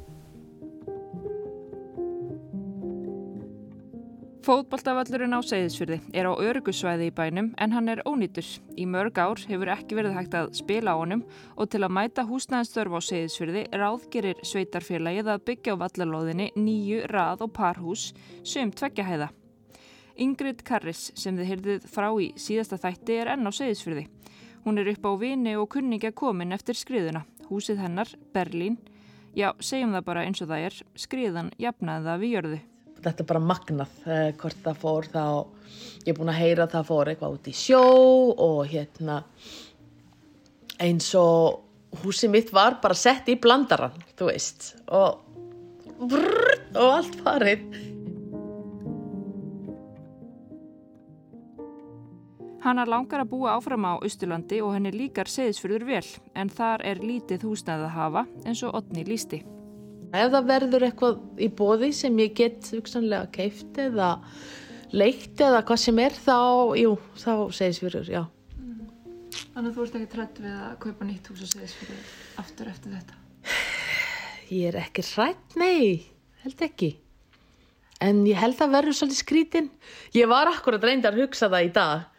Fótboltavallurinn 4.46 5.34
á 5.34 5.41
Seyðisfyrði 5.41 5.96
er 6.13 6.28
á 6.30 6.34
örugusvæði 6.38 7.08
í 7.10 7.13
bænum 7.18 7.48
en 7.58 7.72
hann 7.74 7.89
er 7.89 8.04
ónýtur. 8.06 8.46
Í 8.78 8.86
mörg 8.86 9.18
ár 9.18 9.41
hefur 9.41 9.72
ekki 9.74 9.98
verið 9.98 10.13
hægt 10.13 10.38
að 10.38 10.52
spila 10.60 10.94
á 10.94 11.02
honum 11.02 11.24
og 11.58 11.72
til 11.74 11.82
að 11.82 11.96
mæta 11.98 12.28
húsnæðinstörf 12.30 12.94
á 12.94 13.02
Seyðisfyrði 13.08 13.63
ráðgerir 13.74 14.44
sveitarfélagið 14.46 15.32
að 15.34 15.41
byggja 15.50 15.74
á 15.74 15.82
vallalóðinni 15.82 16.52
nýju 16.62 17.02
rað 17.10 17.41
og 17.48 17.56
parhús 17.58 18.12
sem 18.46 18.70
tveggjahæða. 18.70 19.32
Ingrid 20.15 20.63
Karris 20.67 21.10
sem 21.17 21.38
þið 21.38 21.49
heyrðuð 21.51 21.88
frá 21.91 22.10
í 22.21 22.32
síðasta 22.39 22.80
þætti 22.82 23.19
er 23.21 23.34
enn 23.34 23.47
á 23.47 23.51
Seyðisfyrði. 23.56 24.06
Hún 24.65 24.82
er 24.82 24.91
upp 24.95 25.06
á 25.06 25.12
vini 25.21 25.56
og 25.60 25.69
kunningja 25.73 26.13
komin 26.15 26.56
eftir 26.56 26.78
skriðuna. 26.78 27.25
Húsið 27.49 27.84
hennar, 27.84 28.10
Berlín, 28.34 28.80
já 29.36 29.51
segjum 29.60 29.93
það 29.93 30.08
bara 30.08 30.23
eins 30.25 30.41
og 30.41 30.49
það 30.49 30.69
er, 30.69 30.80
skriðan 30.97 31.51
jafnaði 31.62 32.10
það 32.10 32.23
við 32.23 32.34
jörðu 32.36 32.62
þetta 33.06 33.21
er 33.21 33.30
bara 33.30 33.43
magnað 33.43 33.99
eh, 34.08 34.32
hvort 34.39 34.62
það 34.65 34.82
fór 34.82 35.10
þá 35.12 35.23
ég 36.06 36.12
er 36.12 36.17
búin 36.17 36.32
að 36.32 36.41
heyra 36.41 36.65
að 36.65 36.75
það 36.75 36.89
fór 36.89 37.12
eitthvað 37.12 37.38
út 37.38 37.49
í 37.49 37.56
sjó 37.58 37.84
og 38.47 38.62
hérna 38.71 39.19
eins 40.86 41.10
og 41.19 42.01
húsið 42.04 42.34
mitt 42.34 42.54
var 42.56 42.80
bara 42.84 42.97
sett 42.97 43.30
í 43.32 43.38
blandaran 43.41 43.95
þú 44.17 44.30
veist 44.32 44.71
og, 44.88 45.21
og 45.99 46.88
allt 46.88 47.19
farið 47.23 47.67
Hanna 52.65 52.82
langar 52.89 53.21
að 53.21 53.30
búa 53.30 53.51
áfram 53.60 53.84
á 53.86 53.93
Östurlandi 54.01 54.58
og 54.65 54.71
henni 54.73 54.89
líkar 54.89 55.30
seðisfyrður 55.30 55.84
vel 55.86 56.06
en 56.34 56.49
þar 56.49 56.82
er 56.89 56.97
lítið 56.97 57.43
húsnæð 57.45 57.84
að 57.86 57.91
hafa 57.93 58.23
eins 58.41 58.63
og 58.65 58.73
Otni 58.80 59.04
lísti. 59.06 59.43
Ef 60.10 60.32
það 60.34 60.47
verður 60.49 60.86
eitthvað 60.88 61.19
í 61.38 61.49
bóði 61.60 61.91
sem 61.93 62.17
ég 62.23 62.34
get 62.39 62.71
hugsanlega 62.73 63.28
keift 63.36 63.78
eða 63.84 64.15
leikt 64.97 65.43
eða 65.45 65.60
hvað 65.67 65.82
sem 65.84 66.01
er 66.01 66.17
þá, 66.17 66.39
jú, 66.80 66.95
þá 67.21 67.32
segis 67.54 67.82
fyrir, 67.84 68.10
já. 68.10 68.23
Þannig 69.54 69.69
að 69.69 69.78
þú 69.78 69.86
ert 69.86 69.99
ekki 69.99 70.10
trött 70.15 70.41
við 70.41 70.58
að 70.58 70.73
kaupa 70.88 71.10
nýtt 71.12 71.30
hús 71.30 71.45
og 71.45 71.54
segis 71.54 71.78
fyrir 71.78 72.12
aftur 72.41 72.73
eftir 72.73 72.97
þetta? 72.97 73.21
Ég 74.49 74.71
er 74.71 74.80
ekki 74.82 75.06
hrætt, 75.12 75.60
nei, 75.62 76.01
held 76.41 76.65
ekki. 76.65 76.91
En 78.01 78.25
ég 78.25 78.41
held 78.41 78.58
að 78.58 78.75
verður 78.80 78.99
svolítið 79.04 79.21
skrítinn. 79.21 79.71
Ég 80.17 80.34
var 80.34 80.49
akkurat 80.49 80.82
reyndar 80.82 81.13
að 81.13 81.28
hugsa 81.28 81.54
það 81.54 81.69
í 81.69 81.73
dag. 81.78 82.12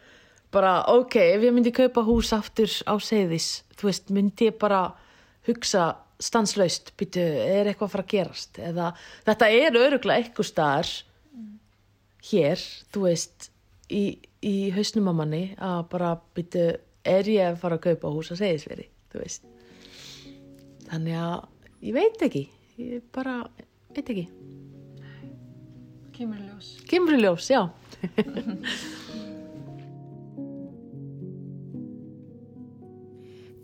Bara, 0.53 0.79
ok, 0.93 1.17
ef 1.35 1.43
ég 1.43 1.53
myndi 1.55 1.73
kaupa 1.75 2.03
hús 2.07 2.31
aftur 2.35 2.71
á 2.87 2.95
segðis, 3.03 3.63
þú 3.75 3.89
veist, 3.89 4.11
myndi 4.15 4.47
ég 4.47 4.57
bara 4.61 4.81
hugsa 5.47 5.89
stanslaust, 6.23 6.93
byrju, 6.97 7.25
er 7.25 7.69
eitthvað 7.69 7.89
að 7.89 7.93
fara 7.93 8.05
að 8.05 8.13
gerast? 8.13 8.59
Eða 8.63 8.87
þetta 9.27 9.49
er 9.53 9.79
öruglega 9.83 10.23
eitthvað 10.23 10.49
staðar 10.49 10.93
hér, 12.31 12.63
þú 12.95 13.03
veist 13.05 13.49
í, 13.91 14.03
í 14.41 14.55
hausnum 14.75 15.11
á 15.11 15.13
manni 15.19 15.43
að 15.59 15.81
bara 15.91 16.15
byrju, 16.37 16.67
er 17.07 17.31
ég 17.31 17.51
að 17.51 17.61
fara 17.61 17.77
að 17.77 17.85
kaupa 17.91 18.15
hús 18.15 18.31
að 18.33 18.41
segja 18.41 18.59
þessveri, 18.59 18.87
þú 19.11 19.23
veist? 19.23 19.51
Þannig 20.87 21.19
að 21.19 21.35
ég 21.83 21.99
veit 21.99 22.23
ekki 22.29 22.47
ég 22.77 23.01
bara 23.13 23.41
veit 23.95 24.09
ekki. 24.09 24.27
Kymri 26.17 26.43
ljós. 26.45 26.69
Kymri 26.89 27.21
ljós, 27.21 27.49
já 27.49 27.61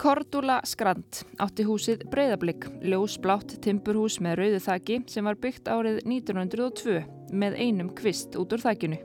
Cordula 0.04 0.58
Skrant 0.68 1.22
átti 1.40 1.64
húsið 1.64 2.02
Breiðablík, 2.12 2.66
ljósblátt 2.84 3.54
timburhús 3.64 4.18
með 4.20 4.34
rauðu 4.42 4.58
þaki 4.66 4.98
sem 5.08 5.24
var 5.24 5.38
byggt 5.40 5.70
árið 5.72 6.02
1902 6.04 6.98
með 7.32 7.56
einum 7.56 7.94
kvist 7.96 8.36
út 8.36 8.52
úr 8.52 8.60
þakinu. 8.66 8.98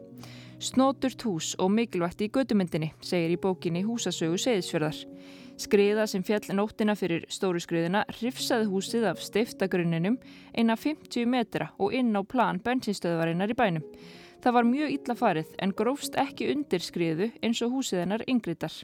Snóturt 0.59 1.23
hús 1.23 1.53
og 1.63 1.71
mikilvægt 1.77 2.27
í 2.27 2.31
gödumyndinni, 2.35 2.91
segir 2.99 3.37
í 3.37 3.39
bókinni 3.39 3.85
Húsasögu 3.87 4.43
Seyðisfjörðar. 4.43 4.99
Skriða 5.63 6.09
sem 6.11 6.27
fjall 6.27 6.51
nóttina 6.59 6.99
fyrir 6.99 7.31
stóru 7.31 7.63
skriðina 7.63 8.03
hrifsaði 8.19 8.67
húsið 8.67 9.07
af 9.13 9.23
stiftagrunninum 9.23 10.19
eina 10.51 10.75
50 10.75 11.31
metra 11.31 11.71
og 11.79 11.95
inn 11.95 12.11
á 12.11 12.27
plan 12.27 12.59
bensinstöðvarinnar 12.59 13.55
í 13.55 13.61
bænum. 13.63 13.87
Það 14.43 14.59
var 14.59 14.73
mjög 14.75 14.99
illa 14.99 15.21
farið 15.23 15.59
en 15.63 15.79
grófst 15.79 16.19
ekki 16.19 16.51
undir 16.57 16.83
skriðu 16.83 17.31
eins 17.39 17.63
og 17.63 17.79
húsið 17.79 18.03
hennar 18.03 18.27
yngriðar. 18.27 18.83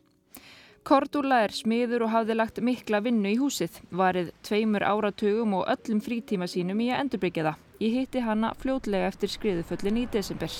Cordula 0.85 1.39
er 1.47 1.53
smiður 1.57 2.03
og 2.05 2.11
hafði 2.13 2.35
lagt 2.37 2.59
mikla 2.61 2.99
vinnu 3.01 3.31
í 3.33 3.39
húsið, 3.41 3.79
varið 3.89 4.27
tveimur 4.45 4.85
áratugum 4.85 5.55
og 5.57 5.71
öllum 5.73 6.03
frítíma 6.05 6.45
sínum 6.45 6.83
í 6.85 6.91
að 6.93 6.99
endurbyggja 7.07 7.45
það. 7.47 7.63
Ég 7.81 7.95
hitti 7.97 8.21
hanna 8.27 8.51
fljótlega 8.61 9.07
eftir 9.09 9.33
skriðuföllin 9.33 10.03
í 10.03 10.05
desember. 10.13 10.53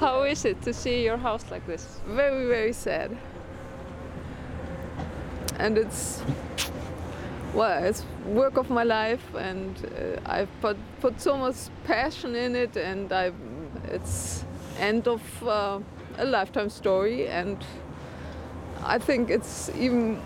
How 0.00 0.24
is 0.24 0.46
it 0.46 0.62
to 0.62 0.72
see 0.72 1.04
your 1.04 1.18
house 1.18 1.44
like 1.50 1.66
this? 1.66 2.00
Very, 2.06 2.46
very 2.48 2.72
sad. 2.72 3.12
And 5.58 5.76
it's, 5.76 6.22
well, 7.52 7.84
it's 7.84 8.06
work 8.24 8.56
of 8.56 8.70
my 8.70 8.84
life 8.84 9.34
and 9.34 9.76
uh, 9.84 10.18
I've 10.24 10.48
put, 10.62 10.78
put 11.02 11.20
so 11.20 11.36
much 11.36 11.68
passion 11.84 12.34
in 12.34 12.56
it 12.56 12.78
and 12.78 13.12
I've, 13.12 13.34
it's, 13.92 14.46
end 14.80 15.06
of 15.06 15.22
uh, 15.46 15.78
a 16.18 16.24
lifetime 16.24 16.70
story, 16.70 17.28
and 17.28 17.56
I 18.82 18.98
think 18.98 19.30
it's 19.30 19.70
even 19.78 20.20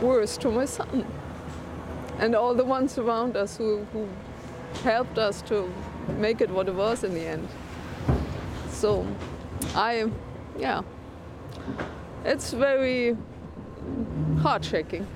worse 0.00 0.36
to 0.38 0.50
my 0.50 0.64
son 0.64 1.04
and 2.18 2.34
all 2.34 2.54
the 2.54 2.64
ones 2.64 2.98
around 2.98 3.36
us 3.36 3.56
who, 3.56 3.84
who 3.92 4.08
helped 4.82 5.18
us 5.18 5.42
to 5.42 5.68
make 6.18 6.40
it 6.40 6.50
what 6.50 6.68
it 6.68 6.74
was 6.74 7.04
in 7.04 7.14
the 7.14 7.26
end. 7.26 7.48
So 8.70 9.06
I, 9.74 10.10
yeah, 10.58 10.82
it's 12.24 12.52
very 12.52 13.16
heart 14.42 14.64
shaking. 14.64 15.06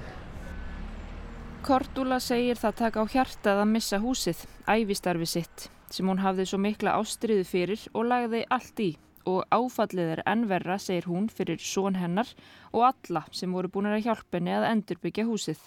Cordula 1.63 2.21
segir 2.23 2.57
það 2.57 2.77
taka 2.79 3.03
á 3.03 3.07
hjartað 3.13 3.65
að 3.65 3.73
missa 3.73 3.99
húsið, 4.01 4.47
æfistarfi 4.69 5.27
sitt 5.27 5.69
sem 5.95 6.09
hún 6.09 6.23
hafði 6.23 6.47
svo 6.49 6.59
mikla 6.63 6.97
ástriðu 7.01 7.45
fyrir 7.49 7.85
og 7.95 8.09
lagði 8.11 8.45
allt 8.55 8.83
í 8.85 8.91
og 9.29 9.45
áfallið 9.53 10.13
er 10.17 10.23
ennverra, 10.29 10.79
segir 10.81 11.09
hún, 11.11 11.29
fyrir 11.29 11.61
són 11.61 11.99
hennar 12.01 12.31
og 12.73 12.87
alla 12.93 13.25
sem 13.35 13.53
voru 13.53 13.71
búin 13.73 13.91
að 13.91 14.07
hjálpa 14.07 14.39
henni 14.39 14.55
að 14.57 14.69
endurbyggja 14.71 15.27
húsið. 15.29 15.61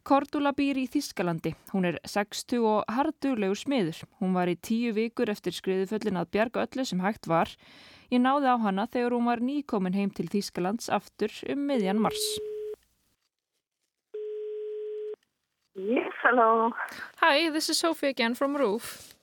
Cordula 0.00 0.54
býr 0.56 0.78
í 0.80 0.86
Þískalandi. 0.88 1.52
Hún 1.74 1.84
er 1.90 1.98
60 2.08 2.64
og 2.64 2.88
harduglegur 2.88 3.58
smiður. 3.58 4.00
Hún 4.20 4.32
var 4.32 4.48
í 4.48 4.56
tíu 4.56 4.94
vikur 4.96 5.28
eftir 5.28 5.52
skriðuföllin 5.52 6.16
að 6.22 6.30
bjarga 6.32 6.64
öllu 6.64 6.86
sem 6.88 7.02
hægt 7.04 7.28
var. 7.28 7.52
Ég 8.10 8.22
náði 8.24 8.48
á 8.48 8.56
hana 8.64 8.88
þegar 8.88 9.18
hún 9.18 9.28
var 9.28 9.44
nýkomin 9.44 9.98
heim 9.98 10.10
til 10.10 10.26
Þískalands 10.32 10.88
aftur 10.88 11.30
um 11.52 11.68
miðjan 11.68 12.00
mars. 12.00 12.24
Yes, 15.76 16.12
hello. 16.24 16.72
Hi, 17.20 17.50
this 17.50 17.68
is 17.68 17.78
Sophie 17.78 18.08
again 18.08 18.34
from 18.34 18.56
Roof. 18.56 19.14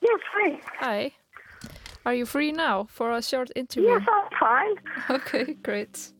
Yes, 0.00 0.20
hi. 0.32 0.60
Hi. 0.80 1.12
Are 2.06 2.14
you 2.14 2.26
free 2.26 2.52
now 2.52 2.86
for 2.90 3.12
a 3.12 3.22
short 3.22 3.50
interview? 3.54 3.90
Yes, 3.90 4.02
I'm 4.08 4.28
fine. 4.38 4.74
Okay, 5.10 5.54
great. 5.62 6.12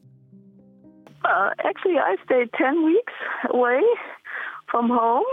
Uh, 1.25 1.51
actually, 1.65 1.99
I 1.99 2.17
stayed 2.25 2.53
10 2.53 2.85
weeks 2.85 3.13
away 3.51 3.81
from 4.71 4.89
home. 4.89 5.25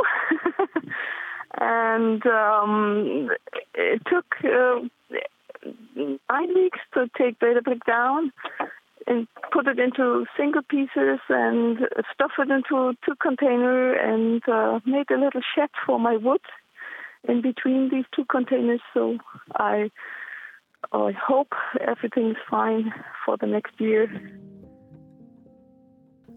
and 1.60 2.26
um, 2.26 3.30
it 3.74 4.02
took 4.10 4.26
uh, 4.44 4.80
nine 5.96 6.54
weeks 6.54 6.80
to 6.94 7.08
take 7.18 7.40
Breidablik 7.40 7.84
down 7.86 8.32
and 9.08 9.28
put 9.52 9.68
it 9.68 9.80
into 9.80 10.26
single 10.38 10.64
pieces 10.64 11.20
and 11.30 11.78
stuff 12.14 12.32
it 12.40 12.50
into 12.50 12.94
two 13.06 13.16
container 13.22 13.94
and 13.94 14.42
uh, 14.48 14.80
made 14.86 15.10
a 15.12 15.20
little 15.20 15.42
shed 15.56 15.70
for 15.86 16.00
my 16.00 16.18
wood 16.18 16.42
in 17.28 17.42
between 17.42 17.90
these 17.90 18.06
two 18.16 18.26
containers. 18.26 18.82
So 18.94 19.18
I, 19.56 19.90
I 20.92 21.12
hope 21.12 21.54
everything's 21.82 22.42
fine 22.50 22.94
for 23.26 23.38
the 23.38 23.48
next 23.48 23.80
year. 23.80 24.10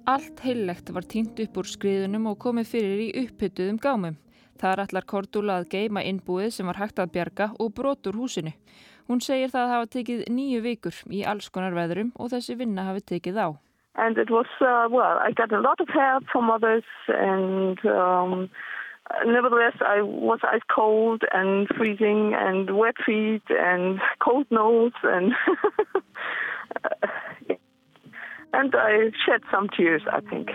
Allt 0.08 0.40
heillegt 0.40 0.88
var 0.96 1.04
týnt 1.04 1.36
upp 1.42 1.58
úr 1.60 1.66
skriðunum 1.68 2.30
og 2.30 2.38
komið 2.40 2.70
fyrir 2.70 3.00
í 3.04 3.08
upphyttuðum 3.26 3.76
gámum. 3.76 4.14
Það 4.58 4.80
ætlar 4.86 5.04
Cordula 5.06 5.58
að 5.60 5.68
geima 5.74 6.02
innbúið 6.02 6.48
sem 6.56 6.66
var 6.66 6.80
hægt 6.80 6.98
að 6.98 7.12
bjarga 7.14 7.50
og 7.60 7.74
brotur 7.76 8.16
húsinu. 8.16 8.54
Hún 9.06 9.20
segir 9.20 9.52
það 9.52 9.66
að 9.66 9.72
hafa 9.74 9.90
tekið 9.94 10.24
nýju 10.32 10.62
vikur 10.64 10.96
í 11.12 11.20
alls 11.28 11.50
konar 11.52 11.76
veðrum 11.76 12.10
og 12.16 12.32
þessi 12.32 12.56
vinna 12.58 12.88
hafi 12.88 13.04
tekið 13.12 13.38
á. 13.38 13.48
And 13.98 14.16
it 14.16 14.30
was, 14.30 14.46
uh, 14.60 14.88
well, 14.90 15.18
I 15.18 15.32
got 15.32 15.52
a 15.52 15.60
lot 15.60 15.80
of 15.80 15.88
help 15.88 16.24
from 16.32 16.50
others 16.50 16.84
and 17.08 17.78
um, 17.84 18.48
nevertheless 19.26 19.74
I 19.80 20.02
was 20.02 20.40
ice 20.42 20.60
cold 20.74 21.22
and 21.32 21.68
freezing 21.76 22.34
and 22.34 22.76
wet 22.76 22.96
feet 23.04 23.42
and 23.48 24.00
cold 24.20 24.46
nose 24.50 24.92
and 25.02 25.32
and 28.52 28.74
I 28.74 29.10
shed 29.24 29.42
some 29.50 29.68
tears, 29.76 30.02
I 30.10 30.20
think. 30.20 30.50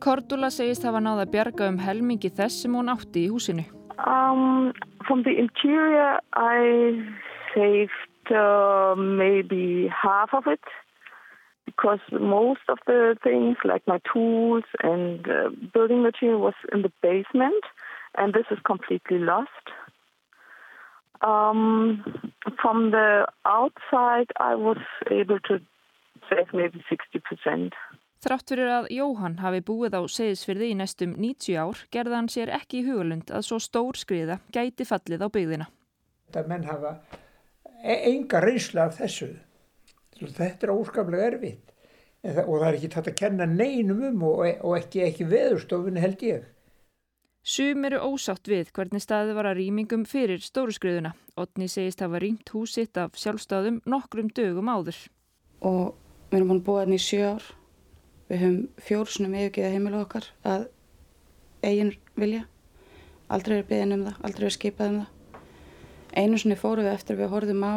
Cordula 0.00 0.48
segist 0.48 0.86
hafa 0.88 1.00
náða 1.04 1.26
að 1.26 1.32
bjarga 1.34 1.66
um 1.68 1.78
helmingi 1.78 2.30
þess 2.32 2.62
sem 2.64 2.72
hún 2.72 2.88
átti 2.88 3.26
í 3.26 3.32
húsinu. 3.32 3.66
Um, 4.08 4.72
from 5.06 5.24
the 5.24 5.36
interior 5.36 6.18
I 6.32 6.96
saved 7.54 8.32
uh, 8.32 8.94
maybe 8.96 9.92
half 9.92 10.32
of 10.32 10.46
it 10.46 10.64
because 11.70 12.02
most 12.40 12.64
of 12.68 12.78
the 12.86 13.16
things 13.26 13.56
like 13.64 13.84
my 13.86 14.00
tools 14.12 14.64
and 14.82 15.20
uh, 15.28 15.50
building 15.74 16.02
material 16.02 16.40
was 16.48 16.58
in 16.72 16.82
the 16.82 16.92
basement 17.02 17.64
and 18.18 18.34
this 18.34 18.48
is 18.50 18.58
completely 18.72 19.18
lost. 19.18 19.66
Um, 21.22 22.02
from 22.62 22.90
the 22.96 23.26
outside 23.44 24.28
I 24.50 24.54
was 24.54 24.82
able 25.10 25.40
to 25.48 25.54
save 26.28 26.48
maybe 26.52 26.78
60%. 26.90 27.72
Þrátt 28.20 28.52
fyrir 28.52 28.68
að 28.68 28.90
Jóhann 28.92 29.38
hafi 29.40 29.62
búið 29.64 29.94
á 29.96 30.02
seðisfyrði 30.04 30.74
í 30.74 30.76
næstum 30.76 31.14
90 31.16 31.56
ár 31.56 31.78
gerði 31.94 32.18
hann 32.18 32.28
sér 32.28 32.52
ekki 32.52 32.82
í 32.82 32.86
hugalund 32.88 33.32
að 33.32 33.46
svo 33.48 33.58
stór 33.64 33.96
skriða 33.96 34.36
gæti 34.52 34.84
fallið 34.84 35.24
á 35.24 35.28
byggðina. 35.32 35.66
Þetta 36.28 36.50
menn 36.50 36.66
hafa 36.68 36.92
e 37.80 37.96
enga 38.10 38.42
reynsla 38.44 38.90
af 38.90 38.98
þessu. 39.00 39.30
Þetta 40.20 40.66
er 40.66 40.72
óskaplega 40.74 41.28
erfitt 41.30 41.70
það, 42.22 42.42
og 42.46 42.56
það 42.56 42.66
er 42.68 42.78
ekki 42.78 42.90
tætt 42.94 43.10
að 43.10 43.18
kenna 43.20 43.46
neinum 43.48 44.02
um 44.10 44.24
og, 44.28 44.42
og 44.60 44.74
ekki, 44.78 45.04
ekki 45.06 45.28
veðurstofun 45.30 46.00
held 46.00 46.24
ég. 46.26 46.48
Sum 47.40 47.86
eru 47.88 48.02
ósátt 48.04 48.50
við 48.50 48.68
hvernig 48.76 49.00
staði 49.00 49.32
var 49.36 49.48
að 49.48 49.62
rýmingum 49.62 50.04
fyrir 50.08 50.42
stóru 50.44 50.74
skriðuna. 50.76 51.14
Otni 51.40 51.70
segist 51.72 52.02
hafa 52.04 52.20
rýmt 52.20 52.52
húsitt 52.52 53.00
af 53.00 53.16
sjálfstáðum 53.16 53.80
nokkrum 53.88 54.28
dögum 54.36 54.68
áður. 54.68 54.98
Og 55.64 55.94
við 56.28 56.36
erum 56.36 56.52
búin 56.52 56.62
búið 56.66 56.82
hérna 56.82 57.00
í 57.00 57.04
sjö 57.06 57.32
ár 57.32 57.48
Við 58.30 58.38
höfum 58.44 58.58
fjórsunum 58.86 59.32
yfirgeða 59.34 59.70
heimilu 59.72 59.98
okkar 60.04 60.28
að 60.46 60.68
eigin 61.66 61.96
vilja. 62.14 62.44
Aldrei 63.26 63.56
er 63.56 63.64
beðin 63.66 63.96
um 63.96 64.04
það, 64.06 64.20
aldrei 64.28 64.44
er 64.46 64.54
skipað 64.54 64.92
um 64.92 65.00
það. 65.00 65.40
Einu 66.14 66.38
sinni 66.38 66.58
fóru 66.60 66.84
við 66.84 66.92
eftir 66.92 67.18
við 67.18 67.32
horfum 67.32 67.64
á 67.66 67.74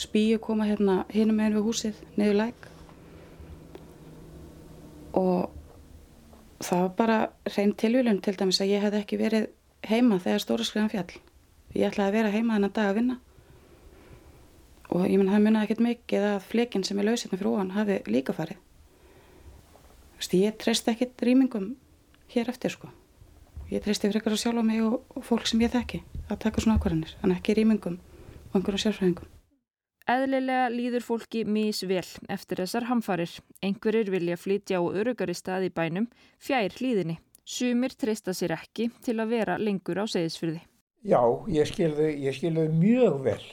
spíu 0.00 0.40
koma 0.42 0.66
hérna 0.68 1.04
hinum 1.12 1.38
meginn 1.38 1.56
við 1.58 1.66
húsið, 1.66 2.02
niður 2.16 2.38
læk. 2.40 2.68
Og 5.20 5.50
það 6.60 6.84
var 6.84 6.92
bara 6.98 7.18
hrein 7.48 7.74
tilvílun 7.74 8.20
til 8.24 8.36
dæmis 8.38 8.60
að 8.62 8.72
ég 8.74 8.84
hef 8.84 8.96
ekki 9.00 9.18
verið 9.20 9.50
heima 9.88 10.20
þegar 10.20 10.44
stóra 10.44 10.66
skriðan 10.66 10.92
fjall. 10.92 11.20
Ég 11.74 11.90
ætlaði 11.90 12.08
að 12.08 12.16
vera 12.18 12.32
heima 12.34 12.56
þennan 12.56 12.74
dag 12.76 12.90
að 12.90 12.98
vinna. 13.00 13.18
Og 14.90 15.06
ég 15.06 15.20
menn 15.20 15.30
það 15.30 15.44
munið 15.46 15.64
ekkert 15.64 15.84
mikið 15.86 16.26
að 16.32 16.40
flekin 16.50 16.84
sem 16.86 16.98
er 16.98 17.06
lausið 17.06 17.34
með 17.34 17.42
frúan 17.44 17.74
hafi 17.76 18.00
líka 18.10 18.34
farið. 18.34 18.58
Ég 20.36 20.56
treyst 20.60 20.88
ekkit 20.90 21.22
rýmingum 21.24 21.72
hér 22.34 22.50
eftir 22.52 22.74
sko. 22.74 22.90
Ég 23.70 23.82
treyst 23.84 24.04
yfir 24.04 24.18
ekkert 24.18 24.34
að 24.34 24.42
sjálfa 24.42 24.64
mig 24.66 24.82
og 24.82 25.24
fólk 25.26 25.46
sem 25.46 25.62
ég 25.62 25.72
þekki 25.72 26.02
að 26.28 26.40
taka 26.42 26.62
svona 26.62 26.76
ákvarðanir, 26.78 27.14
en 27.22 27.34
ekki 27.36 27.54
rýmingum 27.56 28.00
og 28.50 28.58
einhverjum 28.58 28.82
sérfræðingum. 28.82 29.39
Eðlilega 30.10 30.70
líður 30.72 31.04
fólki 31.06 31.44
misvel 31.46 32.02
eftir 32.32 32.58
þessar 32.64 32.88
hamfarir. 32.88 33.30
Einhverjir 33.62 34.08
vilja 34.10 34.38
flytja 34.40 34.80
á 34.80 34.82
örugari 34.82 35.36
stað 35.38 35.68
í 35.68 35.70
bænum 35.74 36.08
fjær 36.42 36.74
hlýðinni. 36.80 37.20
Sumir 37.46 37.94
treysta 37.94 38.34
sér 38.34 38.56
ekki 38.56 38.88
til 39.04 39.20
að 39.22 39.36
vera 39.36 39.58
lengur 39.60 40.00
á 40.02 40.04
segðisfyrði. 40.10 40.64
Já, 41.06 41.20
ég 41.48 41.70
skilði 41.70 42.66
mjög 42.74 43.20
vel, 43.28 43.44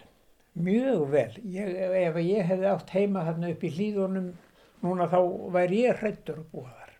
mjög 0.57 1.05
vel. 1.13 1.29
Ég, 1.45 1.69
ef 2.01 2.17
ég 2.23 2.49
hefði 2.49 2.71
átt 2.71 2.95
heima 2.95 3.27
þarna 3.27 3.53
upp 3.53 3.63
í 3.63 3.71
hlýðunum 3.77 4.33
núna 4.83 5.07
þá 5.13 5.19
væri 5.53 5.83
ég 5.85 6.01
hrættur 6.01 6.41
að 6.41 6.49
búa 6.55 6.73
þar. 6.73 6.97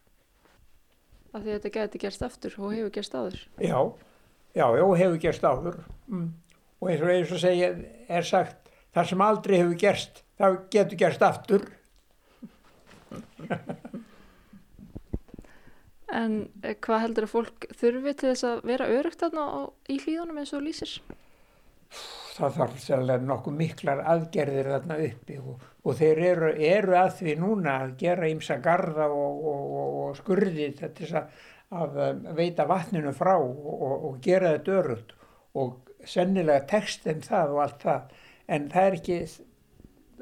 Af 1.34 1.42
því 1.42 1.50
að 1.50 1.58
þetta 1.58 1.74
geti 1.80 2.04
gerst 2.06 2.28
aftur 2.30 2.62
og 2.62 2.78
hefur 2.78 2.94
gerst 2.94 3.18
áður? 3.18 3.42
Já, 3.58 3.80
já, 4.54 4.68
já, 4.78 4.86
hefur 5.02 5.20
gerst 5.26 5.50
áður. 5.50 5.82
Mm. 6.08 6.32
Og 6.78 6.94
eins 6.94 7.04
og 7.04 7.12
eins 7.12 7.34
og 7.34 7.42
segja 7.42 7.74
er 8.08 8.26
sagt, 8.26 8.67
þar 8.96 9.12
sem 9.12 9.22
aldrei 9.28 9.58
hefur 9.62 9.78
gerst, 9.82 10.24
það 10.40 10.58
getur 10.76 11.02
gerst 11.04 11.26
aftur. 11.28 11.64
en 16.18 16.34
eh, 16.64 16.76
hvað 16.76 17.04
heldur 17.04 17.28
að 17.28 17.34
fólk 17.34 17.68
þurfi 17.80 18.14
til 18.16 18.30
þess 18.32 18.46
að 18.48 18.66
vera 18.72 18.92
örugt 18.92 19.22
þarna 19.24 19.44
í 19.92 20.00
hlýðunum 20.04 20.40
eins 20.42 20.54
og 20.56 20.64
lýsir? 20.66 20.94
það 22.38 22.58
þarf 22.60 22.82
sérlega 22.82 23.26
nokkuð 23.26 23.56
miklar 23.58 24.04
aðgerðir 24.12 24.70
þarna 24.74 24.98
uppi 25.08 25.38
og, 25.42 25.64
og 25.84 25.98
þeir 25.98 26.22
eru, 26.32 26.52
eru 26.70 26.98
að 27.00 27.12
því 27.22 27.36
núna 27.42 27.76
að 27.84 27.94
gera 28.02 28.30
ímsa 28.30 28.60
garda 28.64 29.08
og, 29.10 29.40
og, 29.52 29.78
og 30.04 30.20
skurði 30.20 30.70
til 30.78 30.92
þess 31.00 31.18
að, 31.22 31.42
að 31.82 31.98
veita 32.38 32.68
vatninu 32.70 33.14
frá 33.18 33.34
og 33.40 34.20
gera 34.24 34.54
þetta 34.58 34.78
örugt 34.82 35.16
og 35.58 35.94
sennilega 36.08 36.68
textin 36.70 37.24
það 37.26 37.56
og 37.56 37.64
allt 37.66 37.88
það 37.88 38.24
en 38.48 38.70
það 38.72 38.90
er 38.90 39.00
ekki 39.00 39.18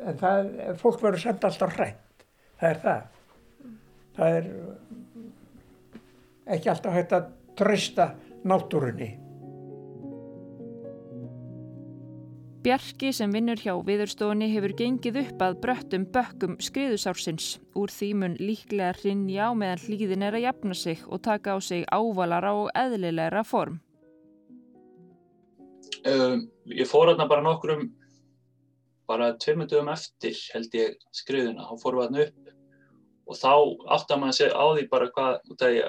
en 0.05 0.17
það, 0.19 0.49
fólk 0.81 1.03
verður 1.03 1.23
samt 1.25 1.45
alltaf 1.47 1.75
hrætt 1.77 2.25
það 2.59 2.69
er 2.69 2.81
það 2.85 3.01
það 4.15 4.39
er 4.39 4.49
ekki 6.55 6.71
alltaf 6.71 6.97
hægt 6.97 7.15
að 7.15 7.29
trösta 7.59 8.09
náttúrunni 8.45 9.11
Bjarki 12.65 13.11
sem 13.13 13.29
vinnur 13.29 13.59
hjá 13.61 13.75
viðurstofunni 13.85 14.47
hefur 14.49 14.71
gengið 14.73 15.19
upp 15.19 15.41
að 15.45 15.57
bröttum 15.61 16.05
bökkum 16.09 16.55
skriðusársins. 16.65 17.59
Úr 17.77 17.91
því 17.93 18.07
mun 18.17 18.37
líklega 18.41 18.95
hrinja 18.97 19.45
á 19.45 19.53
meðan 19.53 19.83
hlýðin 19.83 20.25
er 20.25 20.37
að 20.39 20.45
jafna 20.47 20.77
sig 20.79 21.03
og 21.05 21.21
taka 21.27 21.53
á 21.53 21.57
sig 21.61 21.85
ávalara 21.93 22.55
og 22.57 22.71
eðlilegra 22.73 23.43
form. 23.45 23.77
Um, 26.09 26.47
ég 26.73 26.89
fór 26.89 27.11
hérna 27.11 27.29
bara 27.29 27.45
nokkrum, 27.45 27.91
bara 29.07 29.33
tveimundum 29.41 29.89
eftir 29.93 30.37
held 30.53 30.75
ég 30.77 30.97
skriðuna, 31.13 31.67
þá 31.69 31.81
fórum 31.81 32.01
við 32.01 32.05
hérna 32.05 32.25
upp 32.25 32.45
og 33.25 33.37
þá 33.39 33.53
áttar 33.95 34.19
maður 34.21 34.33
að 34.33 34.37
segja 34.37 34.57
á 34.61 34.65
því 34.69 34.83
bara 34.91 35.07
hvað, 35.15 35.37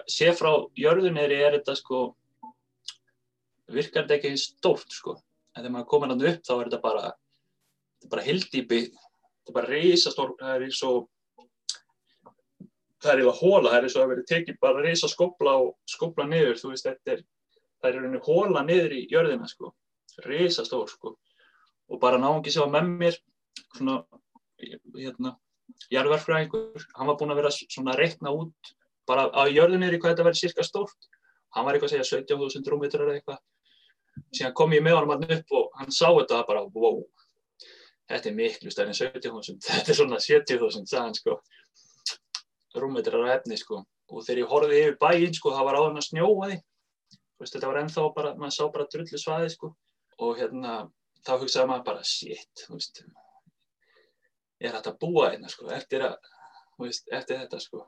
sé 0.09 0.31
frá 0.37 0.53
jörðuneri 0.79 1.41
er 1.45 1.59
þetta 1.59 1.75
sko, 1.77 1.99
virkar 3.73 4.07
þetta 4.07 4.17
ekki 4.17 4.41
stórt 4.41 4.95
sko. 4.95 5.19
En 5.57 5.65
þegar 5.65 5.75
maður 5.75 5.91
komir 5.91 6.13
hann 6.13 6.25
upp 6.31 6.41
þá 6.47 6.55
er 6.55 6.63
þetta 6.65 6.81
bara 6.85 7.05
þetta 7.11 8.09
er 8.09 8.15
bara 8.15 8.27
hildýpi 8.27 8.81
þetta 8.87 9.53
er 9.53 9.59
bara 9.59 9.73
reysastór 9.73 10.35
það 10.41 10.55
er 10.55 10.67
eins 10.67 10.83
og 10.87 10.99
það 12.97 13.13
er 13.13 13.21
eiginlega 13.21 13.41
hóla 13.41 13.71
það 13.71 13.79
er 13.79 13.89
eins 13.89 13.97
og 13.97 14.03
að 14.03 14.13
vera 14.13 14.27
tekið 14.33 14.61
bara 14.67 14.85
reysa 14.85 15.13
skobla 15.13 15.57
og 15.65 15.73
skobla 15.89 16.29
niður 16.29 16.61
þú 16.61 16.73
veist 16.73 16.89
þetta 16.89 17.17
er 17.17 17.25
það 17.81 17.91
er 17.91 18.01
einhvern 18.01 18.27
hóla 18.29 18.65
niður 18.65 18.97
í 18.97 19.07
jörðina 19.13 19.49
sko. 19.49 19.73
Reysastór 20.25 20.89
sko 20.89 21.17
og 21.91 22.01
bara 22.03 22.21
náðungi 22.21 22.53
sem 22.53 22.65
var 22.65 22.87
með 22.87 23.03
mér 23.03 23.19
svona 23.77 23.99
hérna 24.97 25.37
jarðverfræðingur, 25.93 26.87
hann 26.97 27.11
var 27.11 27.19
búin 27.21 27.35
að 27.35 27.41
vera 27.43 27.53
svona 27.57 27.95
að 27.95 28.03
reikna 28.03 28.33
út 28.35 28.73
bara 29.07 29.29
á 29.31 29.47
jörðunir 29.47 29.95
í 29.95 30.01
hvað 30.03 30.15
þetta 30.15 30.27
verið 30.27 30.41
cirka 30.41 30.65
stórt. 30.67 31.11
Hann 31.55 31.67
var 31.67 31.77
eitthvað 31.77 31.95
að 31.95 32.09
segja 32.09 32.23
17.000 32.27 32.73
rúmitrar 32.73 33.07
eða 33.07 33.21
eitthvað. 33.21 33.43
Síðan 34.35 34.57
kom 34.59 34.75
ég 34.75 34.83
með 34.83 34.97
honum 34.97 35.13
hann 35.15 35.37
upp 35.37 35.55
og 35.57 35.69
hann 35.79 35.93
sá 35.95 36.09
þetta 36.09 36.43
bara, 36.49 36.65
wow, 36.75 37.03
þetta 38.11 38.31
er 38.31 38.37
miklu 38.37 38.73
stærn 38.73 38.93
en 38.93 38.99
70.000, 38.99 39.61
þetta 39.69 39.93
er 39.93 39.99
svona 40.01 40.21
70.000 40.23 40.91
sagðan 40.91 41.19
sko, 41.19 41.37
rúmmetrar 42.77 43.27
af 43.27 43.41
efni 43.41 43.61
sko. 43.61 43.85
Og 44.11 44.23
þegar 44.27 44.43
ég 44.43 44.51
horfið 44.51 44.81
yfir 44.81 44.99
bæinn 45.03 45.35
sko 45.37 45.53
það 45.55 45.69
var 45.69 45.79
áður 45.81 46.01
að 46.01 46.09
snjóa 46.09 46.51
því, 46.51 46.59
veist, 47.41 47.55
þetta 47.57 47.71
var 47.71 47.81
ennþá 47.83 48.07
bara, 48.17 48.35
maður 48.39 48.57
sá 48.57 48.65
bara 48.75 48.89
drullu 48.93 49.21
svaði 49.23 49.53
sko. 49.55 49.73
Og 50.25 50.39
hérna 50.41 50.77
þá 51.27 51.33
hugsaði 51.41 51.71
maður 51.71 51.87
bara 51.89 52.07
shit, 52.07 52.65
veist, 52.71 53.03
er 54.63 54.75
hægt 54.77 54.91
að 54.91 54.99
búa 55.03 55.31
hérna 55.33 55.51
sko 55.53 55.71
eftir, 55.75 56.05
að, 56.07 56.31
veist, 56.81 57.09
eftir 57.13 57.41
þetta 57.43 57.61
sko. 57.63 57.85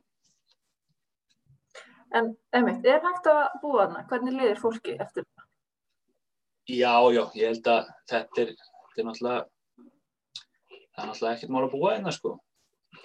En 2.19 2.33
emitt, 2.57 2.87
er 2.89 3.05
hægt 3.05 3.29
að 3.31 3.45
búa 3.63 3.85
hérna? 3.85 4.07
Hvernig 4.11 4.39
liðir 4.39 4.61
fólki 4.63 4.97
eftir 4.97 5.27
þetta? 5.27 5.47
Já, 6.69 6.93
já, 7.15 7.23
ég 7.39 7.53
held 7.53 7.71
að 7.73 7.95
þetta 8.11 8.43
er, 8.43 8.53
þetta 8.59 9.03
er 9.03 9.09
náttúrulega, 9.09 9.47
það 10.67 11.03
er 11.03 11.11
náttúrulega 11.11 11.37
ekkert 11.37 11.55
mál 11.55 11.63
að 11.63 11.75
búa 11.77 11.95
einna 11.95 12.13
sko, 12.13 12.35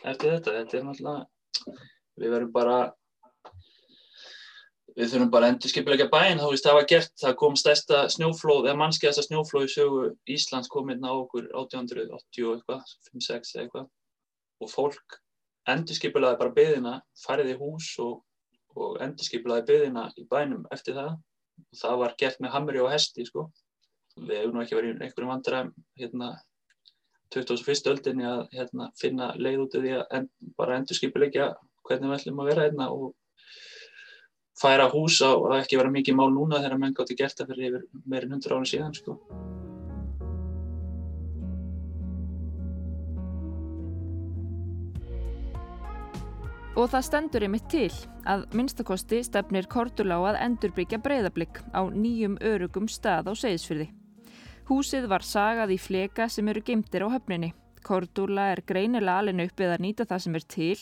eftir 0.01 0.33
þetta, 0.33 0.55
þetta 0.57 0.79
er 0.79 0.85
náttúrulega, 0.87 1.77
við 2.19 2.35
verðum 2.35 2.53
bara, 2.55 2.77
við 4.97 5.09
þurfum 5.09 5.31
bara 5.33 5.47
að 5.47 5.55
endur 5.55 5.71
skipilegja 5.71 6.07
bæinn, 6.11 6.41
þá 6.41 6.47
veist 6.51 6.67
það 6.67 6.77
var 6.77 6.87
gert, 6.91 7.13
það 7.21 7.35
kom 7.41 7.55
stærsta 7.57 8.03
snjóflóð, 8.13 8.67
eða 8.67 8.79
mannskeiðasta 8.81 9.25
snjóflóð 9.25 9.65
í 9.65 9.71
sögu 9.73 10.03
Íslands 10.35 10.69
kom 10.71 10.91
hérna 10.91 11.09
á 11.09 11.15
okkur 11.17 11.49
1880 11.49 12.47
og 12.47 12.59
eitthvað, 12.59 12.93
5-6 13.09 13.55
eitthvað, 13.63 13.89
og 14.61 14.71
fólk 14.71 15.17
endur 15.73 15.97
skipilegja 15.97 16.39
bara 16.39 16.55
byðina, 16.55 16.93
fariði 17.23 17.57
hús 17.59 17.89
og, 18.03 18.21
og 18.77 19.01
endur 19.03 19.27
skipilegja 19.27 19.67
byðina 19.69 20.07
í 20.19 20.27
bænum 20.29 20.67
eftir 20.75 20.97
það 20.99 21.13
og 21.13 21.79
það 21.79 21.99
var 22.03 22.15
gert 22.19 22.41
með 22.43 22.53
hamri 22.53 22.81
og 22.83 22.91
hesti 22.93 23.25
sko. 23.27 23.49
við 24.13 24.43
hefum 24.43 24.57
nú 24.57 24.61
ekki 24.61 24.77
verið 24.77 24.99
einhverjum 25.01 25.31
vandræðum 25.31 25.69
hérna 25.97 26.27
2001. 27.33 27.87
öldinni 27.89 28.25
að 28.29 28.41
hérna, 28.53 28.91
finna 28.99 29.31
leið 29.41 29.63
út 29.63 29.77
af 29.77 29.81
því 29.81 29.93
að 29.97 30.03
en, 30.19 30.27
bara 30.57 30.77
endur 30.77 30.97
skipilegja 30.97 31.47
hvernig 31.87 32.11
við 32.11 32.17
ætlum 32.19 32.41
að 32.43 32.49
vera 32.51 32.67
hérna 32.67 32.89
og 32.93 33.15
færa 34.59 34.89
hús 34.91 35.19
á 35.25 35.33
að 35.33 35.59
ekki 35.61 35.79
vera 35.79 35.93
mikið 35.93 36.19
mál 36.19 36.29
núna 36.33 36.61
þegar 36.61 36.79
menn 36.81 36.95
gátti 36.97 37.17
gert 37.17 37.39
það 37.39 37.53
fyrir 37.53 37.67
yfir 37.69 38.05
meirinn 38.05 38.37
100 38.37 38.55
ára 38.55 38.69
síðan 38.69 38.95
sko. 38.97 39.17
Og 46.73 46.87
það 46.89 47.03
stendur 47.05 47.43
einmitt 47.45 47.67
til 47.69 47.89
að 48.25 48.47
minnstakosti 48.57 49.19
stefnir 49.21 49.67
Kortulá 49.69 50.15
að 50.31 50.39
endurbyggja 50.41 50.97
breyðablík 51.05 51.59
á 51.69 51.85
nýjum 51.85 52.39
örugum 52.41 52.87
stað 52.89 53.29
á 53.29 53.33
Seyðisfyrði. 53.37 53.91
Húsið 54.65 55.05
var 55.11 55.21
sagað 55.27 55.75
í 55.75 55.77
fleka 55.77 56.25
sem 56.33 56.49
eru 56.49 56.63
gemtir 56.65 57.05
á 57.05 57.13
höfninni. 57.13 57.51
Kortula 57.85 58.47
er 58.55 58.63
greinilega 58.65 59.19
alin 59.21 59.43
upp 59.43 59.61
eða 59.61 59.77
nýta 59.85 60.07
það 60.09 60.23
sem 60.25 60.39
er 60.39 60.47
til. 60.49 60.79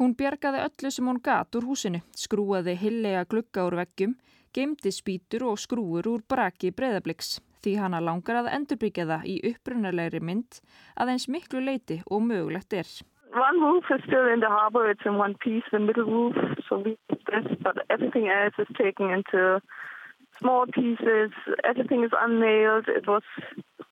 Hún 0.00 0.14
bjargaði 0.16 0.62
öllu 0.64 0.90
sem 0.94 1.08
hún 1.10 1.18
gat 1.20 1.56
úr 1.58 1.66
húsinu, 1.68 1.98
skrúaði 2.16 2.72
hillega 2.80 3.26
glugga 3.28 3.66
úr 3.68 3.74
veggjum, 3.82 4.14
gemdi 4.56 4.92
spýtur 4.96 5.44
og 5.50 5.58
skrúur 5.60 6.06
úr 6.08 6.22
braki 6.24 6.70
breyðabliks 6.72 7.34
því 7.60 7.74
hana 7.82 8.00
langar 8.00 8.38
að 8.40 8.48
endurbyggja 8.56 9.04
það 9.10 9.26
í 9.28 9.34
upprunalegri 9.50 10.22
mynd 10.24 10.62
að 10.96 11.12
eins 11.12 11.28
miklu 11.28 11.60
leiti 11.66 12.00
og 12.08 12.24
mögulegt 12.30 12.72
er. 12.72 12.88
one 13.34 13.60
roof 13.60 13.84
is 13.94 14.00
still 14.06 14.26
in 14.26 14.40
the 14.40 14.48
harbor. 14.48 14.90
It's 14.90 15.04
in 15.04 15.18
one 15.18 15.34
piece, 15.34 15.62
the 15.70 15.78
middle 15.78 16.04
roof. 16.04 16.36
So 16.68 16.78
we 16.78 16.96
this, 17.10 17.46
but 17.62 17.76
everything 17.90 18.28
else 18.28 18.54
is 18.58 18.66
taken 18.76 19.10
into 19.10 19.60
small 20.40 20.64
pieces. 20.66 21.30
Everything 21.62 22.04
is 22.04 22.10
unnailed. 22.18 22.86
It 22.88 23.06
was 23.06 23.22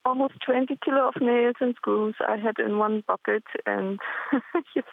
almost 0.05 0.35
20 0.47 0.79
kilo 0.83 1.09
of 1.09 1.21
nails 1.21 1.57
and 1.61 1.75
screws 1.77 2.15
I 2.27 2.37
had 2.37 2.59
in 2.59 2.79
one 2.79 3.05
bucket, 3.07 3.45
and 3.67 4.01
yes, 4.75 4.85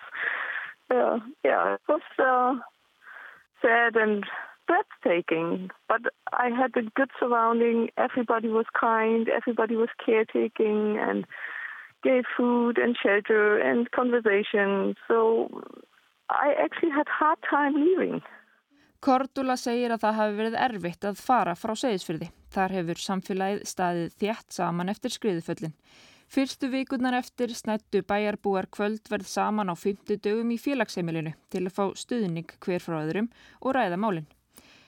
yeah, 0.96 1.20
yeah, 1.44 1.74
it 1.76 1.82
was 1.88 2.02
uh, 2.20 2.54
sad 3.62 3.96
and 3.96 4.24
breathtaking. 4.68 5.70
But 5.88 6.02
I 6.32 6.50
had 6.50 6.72
a 6.76 6.84
good 6.96 7.12
surrounding. 7.20 7.90
Everybody 7.98 8.48
was 8.48 8.66
kind. 8.80 9.28
Everybody 9.30 9.76
was 9.76 9.90
caretaking 10.06 10.98
and 11.00 11.26
gave 12.04 12.24
food 12.38 12.78
and 12.78 12.96
shelter 13.02 13.58
and 13.58 13.90
conversation. 13.92 14.96
So 15.08 15.50
I 16.30 16.54
actually 16.64 16.92
had 16.92 17.08
hard 17.08 17.40
time 17.50 17.76
leaving. 17.76 18.22
Cordula 19.06 19.54
segir 19.60 19.94
að 19.94 20.02
það 20.02 20.18
hafi 20.18 20.38
verið 20.40 20.56
erfitt 20.66 21.06
að 21.06 21.22
fara 21.22 21.54
frá 21.60 21.76
segisfyrði. 21.78 22.32
Þar 22.56 22.74
hefur 22.80 23.02
samfélagið 23.04 23.68
staðið 23.70 24.16
þjætt 24.22 24.56
saman 24.58 24.90
eftir 24.90 25.14
skriðuföllin. 25.14 25.76
Fyrstu 26.28 26.68
vikurnar 26.72 27.14
eftir 27.14 27.54
snættu 27.54 28.02
bæjarbúar 28.02 28.68
kvöldverð 28.74 29.28
saman 29.30 29.70
á 29.70 29.76
50 29.78 30.18
dögum 30.26 30.52
í 30.52 30.58
félagsheimilinu 30.58 31.36
til 31.54 31.66
að 31.68 31.76
fá 31.78 31.86
stuðning 31.96 32.50
hver 32.66 32.82
frá 32.82 32.98
öðrum 33.04 33.30
og 33.62 33.76
ræða 33.78 34.00
málinn. 34.02 34.28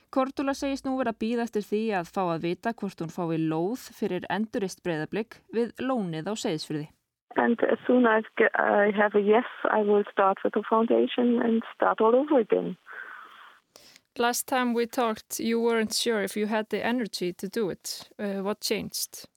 Cordula 0.09 0.53
segist 0.55 0.85
nú 0.87 0.95
verið 0.97 1.13
að 1.13 1.21
býða 1.21 1.45
eftir 1.47 1.65
því 1.69 1.81
að 1.99 2.11
fá 2.15 2.21
að 2.25 2.43
vita 2.47 2.73
hvort 2.73 3.01
hún 3.03 3.13
fái 3.13 3.37
lóð 3.37 3.89
fyrir 3.99 4.27
endurist 4.33 4.83
breyðablík 4.83 5.41
við 5.53 5.73
lónið 5.83 6.31
á 6.31 6.33
segisfyrði. 6.33 6.87
And 7.35 7.61
as 7.69 7.77
soon 7.85 8.07
as 8.07 8.23
I 8.55 8.91
have 8.97 9.13
a 9.13 9.21
yes, 9.21 9.45
I 9.69 9.83
will 9.83 10.03
start 10.11 10.39
with 10.43 10.53
the 10.53 10.63
foundation 10.67 11.41
and 11.41 11.61
start 11.75 12.01
all 12.01 12.15
over 12.15 12.39
again. 12.39 12.77
Last 14.17 14.47
time 14.47 14.73
we 14.73 14.87
talked, 14.87 15.39
you 15.39 15.61
weren't 15.61 15.93
sure 15.93 16.23
if 16.23 16.35
you 16.35 16.47
had 16.47 16.69
the 16.69 16.83
energy 16.83 17.33
to 17.33 17.47
do 17.47 17.69
it. 17.69 18.09
Uh, 18.17 18.41
what 18.41 18.61
changed? 18.61 19.27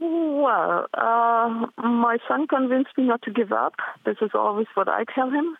Well, 0.00 0.86
uh, 0.94 1.66
my 1.76 2.18
son 2.28 2.46
convinced 2.46 2.96
me 2.96 3.04
not 3.04 3.22
to 3.22 3.32
give 3.32 3.52
up. 3.52 3.74
This 4.04 4.18
is 4.20 4.30
always 4.34 4.66
what 4.74 4.88
I 4.88 5.04
tell 5.14 5.30
him. 5.30 5.56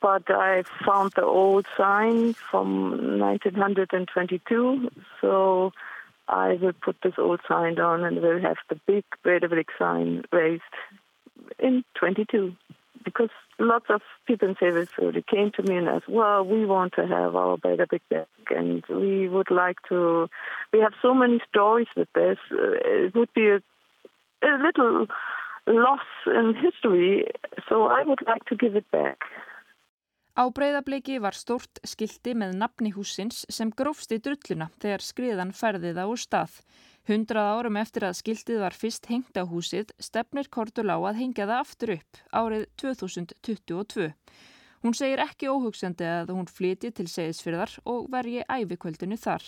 But 0.00 0.30
I 0.30 0.62
found 0.84 1.12
the 1.12 1.24
old 1.24 1.66
sign 1.76 2.34
from 2.34 3.18
1922, 3.18 4.90
so 5.20 5.72
I 6.28 6.54
will 6.54 6.74
put 6.74 6.96
this 7.02 7.14
old 7.18 7.40
sign 7.48 7.76
down 7.76 8.04
and 8.04 8.20
we'll 8.20 8.40
have 8.40 8.58
the 8.68 8.78
big 8.86 9.04
Breidablik 9.24 9.68
sign 9.78 10.24
raised 10.30 10.62
in 11.58 11.82
22. 11.94 12.54
Because 13.06 13.30
lots 13.60 13.86
of 13.88 14.02
people 14.26 14.48
in 14.48 14.56
Seyðisfjörður 14.56 15.26
came 15.28 15.52
to 15.52 15.62
me 15.62 15.76
and 15.76 15.88
asked, 15.88 16.08
well, 16.08 16.44
we 16.44 16.66
want 16.66 16.92
to 16.94 17.06
have 17.06 17.36
our 17.36 17.56
Breidablik 17.56 18.00
back 18.10 18.26
and 18.50 18.84
we 18.90 19.28
would 19.28 19.50
like 19.50 19.76
to, 19.88 20.28
we 20.72 20.80
have 20.80 20.92
so 21.00 21.14
many 21.14 21.40
stories 21.48 21.86
with 21.96 22.08
this, 22.14 22.36
uh, 22.50 22.74
it 23.06 23.14
would 23.14 23.32
be 23.32 23.46
a, 23.46 23.60
a 24.42 24.54
little 24.66 25.06
loss 25.68 26.00
in 26.26 26.54
history, 26.54 27.28
so 27.68 27.84
I 27.84 28.02
would 28.04 28.20
like 28.26 28.44
to 28.46 28.56
give 28.56 28.76
it 28.76 28.90
back. 28.90 29.18
Á 30.36 30.44
breyðabliki 30.52 31.14
var 31.24 31.32
stórt 31.32 31.78
skildi 31.88 32.34
með 32.36 32.58
nafni 32.60 32.90
húsins 32.92 33.46
sem 33.48 33.70
grófst 33.72 34.10
í 34.12 34.18
drulluna 34.20 34.66
þegar 34.82 35.04
skriðan 35.04 35.52
færði 35.56 35.94
það 35.96 36.10
úr 36.12 36.20
stað. 36.20 36.58
Hundrað 37.08 37.48
árum 37.54 37.78
eftir 37.80 38.04
að 38.04 38.18
skildið 38.18 38.60
var 38.60 38.76
fyrst 38.76 39.08
hengt 39.08 39.40
á 39.40 39.48
húsið 39.48 39.94
stefnir 39.96 40.50
Kortulá 40.52 40.98
að 40.98 41.22
hengja 41.22 41.46
það 41.48 41.62
aftur 41.62 41.94
upp 41.94 42.20
árið 42.36 42.66
2022. 42.82 44.10
Hún 44.84 44.98
segir 45.00 45.24
ekki 45.24 45.48
óhugsandi 45.48 46.04
að 46.04 46.34
hún 46.36 46.52
flyti 46.52 46.92
til 46.92 47.08
segisfyrðar 47.08 47.72
og 47.88 48.10
vergi 48.12 48.44
ævikvöldinu 48.44 49.16
þar. 49.16 49.46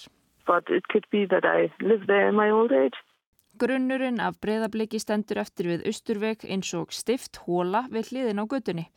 Grunnurinn 3.61 4.25
af 4.25 4.41
breyðabliki 4.41 5.03
stendur 5.03 5.45
eftir 5.45 5.69
við 5.69 5.89
austurveg 5.91 6.49
eins 6.49 6.73
og 6.79 6.97
stift 6.97 7.43
hóla 7.45 7.85
við 7.93 8.15
hliðin 8.15 8.41
á 8.41 8.45
gödunni. 8.49 8.89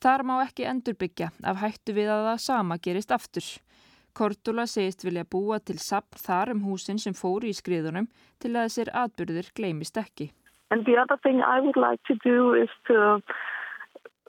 Þar 0.00 0.22
má 0.24 0.36
ekki 0.46 0.64
endurbyggja 0.64 1.28
af 1.44 1.58
hættu 1.60 1.92
við 1.92 2.08
að 2.08 2.26
það 2.30 2.38
sama 2.46 2.78
gerist 2.80 3.10
aftur. 3.12 3.48
Kortula 4.16 4.64
segist 4.66 5.04
vilja 5.04 5.26
búa 5.28 5.60
til 5.60 5.76
sapn 5.78 6.18
þar 6.24 6.54
um 6.54 6.62
húsin 6.64 6.98
sem 6.98 7.14
fóru 7.14 7.50
í 7.50 7.56
skriðunum 7.56 8.08
til 8.40 8.54
að 8.54 8.64
þessir 8.66 8.90
atbyrðir 9.02 9.50
gleymist 9.54 10.00
ekki. 10.00 10.30
And 10.70 10.86
the 10.86 10.96
other 10.96 11.18
thing 11.22 11.42
I 11.42 11.60
would 11.60 11.76
like 11.76 12.00
to 12.08 12.16
do 12.24 12.54
is 12.54 12.70
to 12.86 13.20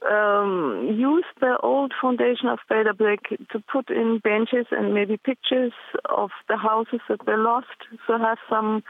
um, 0.09 0.89
use 0.91 1.25
the 1.39 1.57
old 1.63 1.93
foundation 2.01 2.49
of 2.49 2.59
Breidablik 2.69 3.31
to 3.51 3.59
put 3.71 3.89
in 3.89 4.19
benches 4.23 4.67
and 4.71 4.93
maybe 4.93 5.17
pictures 5.17 5.73
of 6.09 6.31
the 6.49 6.57
houses 6.57 7.01
that 7.07 7.25
were 7.25 7.37
lost. 7.37 7.79
So 8.07 8.17
have 8.17 8.39
some 8.49 8.83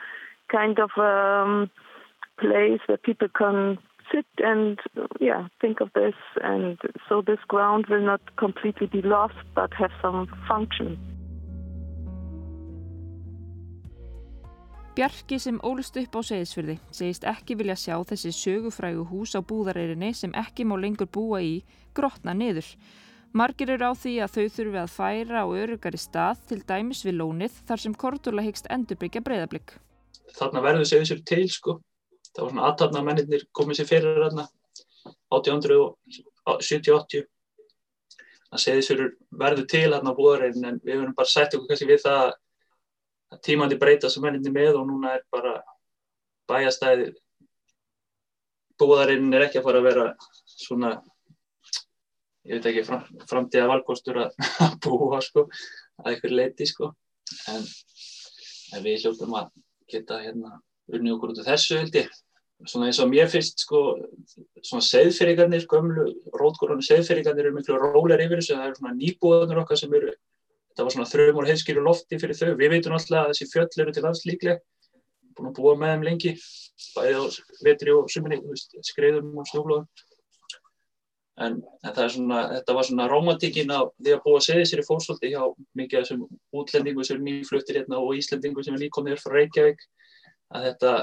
kind 0.49 0.79
of 0.79 0.91
um, 0.97 1.69
place 2.39 2.79
where 2.87 2.97
people 2.97 3.27
can 3.29 3.77
sit 4.11 4.27
and 4.43 4.79
yeah 5.19 5.47
think 5.61 5.81
of 5.81 5.89
this 5.93 6.15
and 6.43 6.77
so 7.07 7.21
this 7.21 7.39
ground 7.47 7.85
will 7.89 8.05
not 8.05 8.21
completely 8.37 8.87
be 8.87 9.01
lost 9.01 9.45
but 9.55 9.73
have 9.73 9.91
some 10.01 10.27
function. 10.47 10.97
Bjarki 14.95 15.37
sem 15.39 15.59
ólust 15.63 15.95
upp 16.01 16.17
á 16.19 16.21
segisfyrði 16.27 16.75
segist 16.91 17.23
ekki 17.23 17.55
vilja 17.55 17.77
sjá 17.79 17.95
þessi 18.09 18.33
sögufrægu 18.35 19.05
hús 19.07 19.37
á 19.39 19.39
búðareirinni 19.39 20.11
sem 20.13 20.33
ekki 20.35 20.65
má 20.67 20.75
lengur 20.75 21.07
búa 21.07 21.39
í 21.39 21.53
grotna 21.95 22.35
niður. 22.35 22.67
Margir 23.31 23.71
eru 23.71 23.87
á 23.87 23.93
því 23.95 24.17
að 24.25 24.33
þau 24.35 24.47
þurfi 24.57 24.81
að 24.81 24.95
færa 24.97 25.43
á 25.43 25.47
örugari 25.47 26.01
stað 26.01 26.41
til 26.49 26.59
dæmis 26.67 27.05
við 27.07 27.21
lónið 27.21 27.55
þar 27.69 27.83
sem 27.85 27.95
Kortula 27.95 28.43
hyggst 28.43 28.67
endurbyggja 28.67 29.23
breyðablík. 29.23 29.77
Þarna 30.35 30.65
verður 30.67 30.89
segisfyrð 30.91 31.23
til 31.31 31.47
sko 31.55 31.77
það 32.31 32.43
var 32.43 32.51
svona 32.51 32.67
aðtapna 32.69 33.01
mennir 33.05 33.43
komið 33.57 33.75
sér 33.79 33.89
fyrir 33.89 34.23
hérna 34.25 34.45
1870-80 35.31 37.25
það 38.51 38.63
segði 38.65 38.83
sér 38.87 38.99
verður 39.43 39.67
til 39.73 39.87
hérna 39.87 40.17
búðarinn 40.17 40.65
en 40.67 40.77
við 40.83 40.95
verðum 40.97 41.17
bara 41.17 41.33
sætt 41.33 41.55
okkur 41.55 41.69
kannski 41.71 41.91
við 41.91 42.01
það 42.05 42.21
að 43.31 43.41
tímandi 43.47 43.75
breyta 43.79 44.07
sem 44.11 44.23
menninni 44.25 44.51
með 44.53 44.73
og 44.81 44.85
núna 44.89 45.07
er 45.17 45.23
bara 45.31 45.53
bæjastæði 46.51 47.05
búðarinn 48.81 49.33
er 49.35 49.47
ekki 49.47 49.59
að 49.61 49.67
fara 49.67 49.79
að 49.81 49.87
vera 49.87 50.05
svona 50.51 50.91
ég 52.47 52.57
veit 52.57 52.67
ekki 52.71 52.83
fram, 52.87 53.05
framtíða 53.29 53.69
valgóstur 53.69 54.19
að 54.23 54.31
búa 54.83 55.21
sko 55.23 55.45
að 56.01 56.17
ykkur 56.17 56.33
leiti 56.33 56.67
sko. 56.67 56.91
En, 57.51 57.63
en 58.75 58.83
við 58.85 59.05
hljóttum 59.05 59.35
að 59.37 59.51
geta 59.91 60.19
hérna 60.23 60.57
unni 60.97 61.13
okkur 61.13 61.33
út 61.33 61.41
af 61.43 61.49
þessu 61.51 61.79
held 61.79 61.97
ég. 61.99 62.09
Svona 62.69 62.89
eins 62.91 62.99
og 63.01 63.09
mér 63.09 63.29
finnst 63.31 63.63
sko 63.63 63.79
svona 64.61 64.83
seðfyrirgarnir, 64.85 65.65
gömlu 65.69 66.05
rótgóðranu 66.37 66.85
seðfyrirgarnir 66.85 67.47
eru 67.47 67.55
miklu 67.55 67.79
rólar 67.81 68.21
yfir 68.21 68.41
þessu. 68.41 68.57
Það 68.57 68.67
eru 68.67 68.79
svona 68.81 68.97
nýbúðanur 68.99 69.63
okkar 69.63 69.81
sem 69.81 69.95
eru 69.97 70.11
þetta 70.11 70.85
var 70.85 70.95
svona 70.95 71.09
þrjumur 71.09 71.49
heiðskýru 71.49 71.85
lofti 71.87 72.21
fyrir 72.21 72.37
þau. 72.37 72.51
Við 72.59 72.75
veitum 72.75 72.97
alltaf 72.97 73.23
að 73.23 73.33
þessi 73.33 73.49
fjöll 73.49 73.83
eru 73.85 73.95
til 73.95 74.05
alls 74.05 74.21
líkleg. 74.29 74.61
Búin 75.35 75.49
að 75.49 75.57
búa 75.57 75.73
með 75.79 75.95
þeim 75.95 76.05
lengi 76.05 76.35
bæðið 76.95 77.17
á 77.17 77.25
vetri 77.65 77.93
og 77.95 78.09
suminni 78.11 78.39
skreiðum 78.85 79.35
og 79.39 79.49
snúflóðum 79.49 79.89
en, 81.39 81.57
en 81.85 81.93
það 81.93 82.03
er 82.03 82.13
svona 82.15 82.41
þetta 82.55 82.75
var 82.77 82.87
svona 82.87 83.07
romantíkin 83.11 83.73
af 83.73 83.91
því 83.97 84.15
að 84.15 84.23
búa 84.25 84.39
að 84.39 84.45
segja 84.47 84.67
sér 84.69 84.83
í 84.83 84.87
fórsóldi 84.87 85.31
hjá 85.33 85.41
mikið 85.79 85.99
af 85.99 86.05
þessum 86.05 86.25
útlendingu 86.61 87.05
sem 87.07 87.19
er 87.19 87.25
nýfluttir 87.27 87.79
hérna 87.79 88.01
og 88.01 88.15
Íslandingu 88.17 88.65
sem 88.65 88.77
er 88.77 88.83
nýkomnir 88.83 89.21
frá 89.21 89.35
Reykjavík 89.37 89.85
að 90.51 90.67
þetta, 90.69 90.93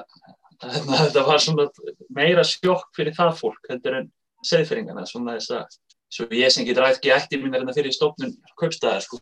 að 0.63 0.79
þetta 0.93 1.27
var 1.29 1.45
svona 1.45 1.69
meira 2.15 2.47
sjokk 2.47 2.89
fyrir 2.97 3.17
það 3.17 3.37
fólk 3.41 3.71
heldur 3.71 4.01
en 4.03 4.11
segðfyringana 4.47 5.07
svona 5.09 5.37
þess 5.39 5.57
að 5.59 5.79
svo 6.09 6.29
ég 6.33 6.53
sem 6.53 6.65
getur 6.65 6.87
ekki 6.89 7.13
eftir 7.13 7.41
mín 7.43 7.53
er 7.53 7.63
hérna 7.63 7.75
fyrir 7.77 7.93
stofnun 7.93 8.37
kaupstæðar 8.61 9.05
sko, 9.05 9.21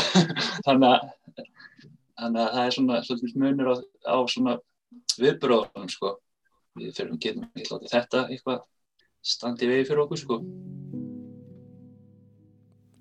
þannig 0.66 0.88
að 0.90 1.10
þannig 2.18 2.40
að 2.42 2.52
það 2.54 2.64
er 2.64 2.76
svona 2.76 3.00
svolítið 3.06 3.42
munur 3.42 3.70
á, 3.70 3.74
á 4.06 4.16
svona 4.30 4.54
viðbróðunum 5.20 5.90
sko. 5.92 6.14
Við 6.78 6.96
fyrir 6.96 7.18
getum 7.22 7.46
ekki 7.50 7.70
látið 7.70 7.92
þetta 7.92 8.24
eitthvað 8.30 8.64
standi 9.24 9.70
vegi 9.70 9.86
fyrir 9.90 10.04
okkur 10.04 10.22
sko. 10.22 10.40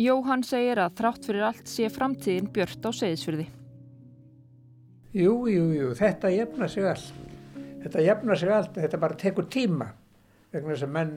Jóhann 0.01 0.45
segir 0.45 0.81
að 0.81 0.95
þrátt 0.99 1.27
fyrir 1.27 1.47
allt 1.47 1.69
sé 1.69 1.89
framtíðin 1.93 2.49
björt 2.53 2.85
á 2.85 2.91
segðisfyrði. 2.93 3.47
Jú, 5.13 5.33
jú, 5.45 5.65
jú, 5.69 5.91
þetta 5.93 6.31
jefna 6.33 6.67
sig 6.67 6.87
allt. 6.89 7.17
Þetta 7.83 8.01
jefna 8.01 8.35
sig 8.39 8.49
allt, 8.49 8.77
þetta 8.81 8.99
bara 9.01 9.17
tekur 9.19 9.45
tíma. 9.51 9.91
Vegna 10.53 10.71
þess 10.73 10.85
að 10.87 10.93
menn, 10.95 11.11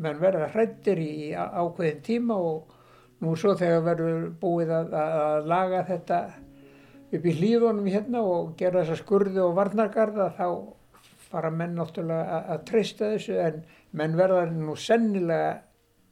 menn 0.00 0.20
verða 0.20 0.46
hrættir 0.52 1.00
í 1.02 1.16
ákveðin 1.36 2.00
tíma 2.06 2.38
og 2.40 2.72
nú 3.20 3.34
svo 3.36 3.52
þegar 3.58 3.84
verður 3.90 4.22
búið 4.40 4.72
að, 4.78 4.94
að 5.02 5.50
laga 5.52 5.82
þetta 5.90 6.20
upp 7.12 7.26
í 7.28 7.34
hlýðunum 7.36 7.90
hérna 7.92 8.22
og 8.24 8.54
gera 8.60 8.80
þessa 8.80 9.02
skurðu 9.02 9.42
og 9.44 9.58
varnargarða 9.58 10.30
þá 10.38 10.46
fara 11.28 11.50
menn 11.52 11.76
náttúrulega 11.76 12.38
að, 12.38 12.48
að 12.54 12.64
treysta 12.70 13.10
þessu 13.12 13.36
en 13.42 13.60
menn 14.00 14.16
verða 14.16 14.46
nú 14.52 14.76
sennilega 14.80 15.52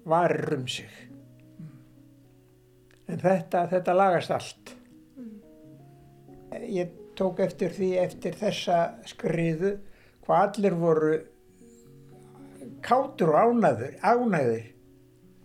varir 0.05 0.53
um 0.59 0.69
sig. 0.69 0.93
En 3.09 3.25
þetta, 3.25 3.65
þetta 3.73 3.97
lagast 3.97 4.37
allt. 4.37 4.75
Ég 6.51 6.91
tók 7.19 7.41
eftir 7.45 7.71
því 7.75 7.91
eftir 8.03 8.35
þessa 8.39 8.79
skriðu 9.07 9.77
hvað 10.25 10.43
allir 10.47 10.77
voru 10.81 11.13
kátur 12.85 13.35
og 13.35 13.51
ánæður, 13.51 13.95
ánæður 14.01 14.65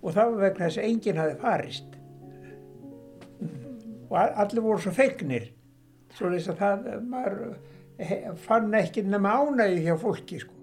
og 0.01 0.15
það 0.15 0.31
var 0.31 0.41
vegna 0.45 0.65
þess 0.65 0.79
að 0.79 0.89
enginn 0.89 1.21
hafi 1.21 1.37
farist 1.41 1.95
og 4.09 4.17
allir 4.21 4.65
voru 4.65 4.81
svo 4.81 4.93
fegnir 4.95 5.47
svo 6.15 6.31
þess 6.31 6.51
að 6.53 6.61
það, 6.61 6.91
maður 7.11 8.35
fann 8.45 8.73
ekki 8.77 9.05
nema 9.05 9.33
ánægi 9.39 9.85
hjá 9.85 9.95
fólki 9.99 10.39
sko. 10.41 10.53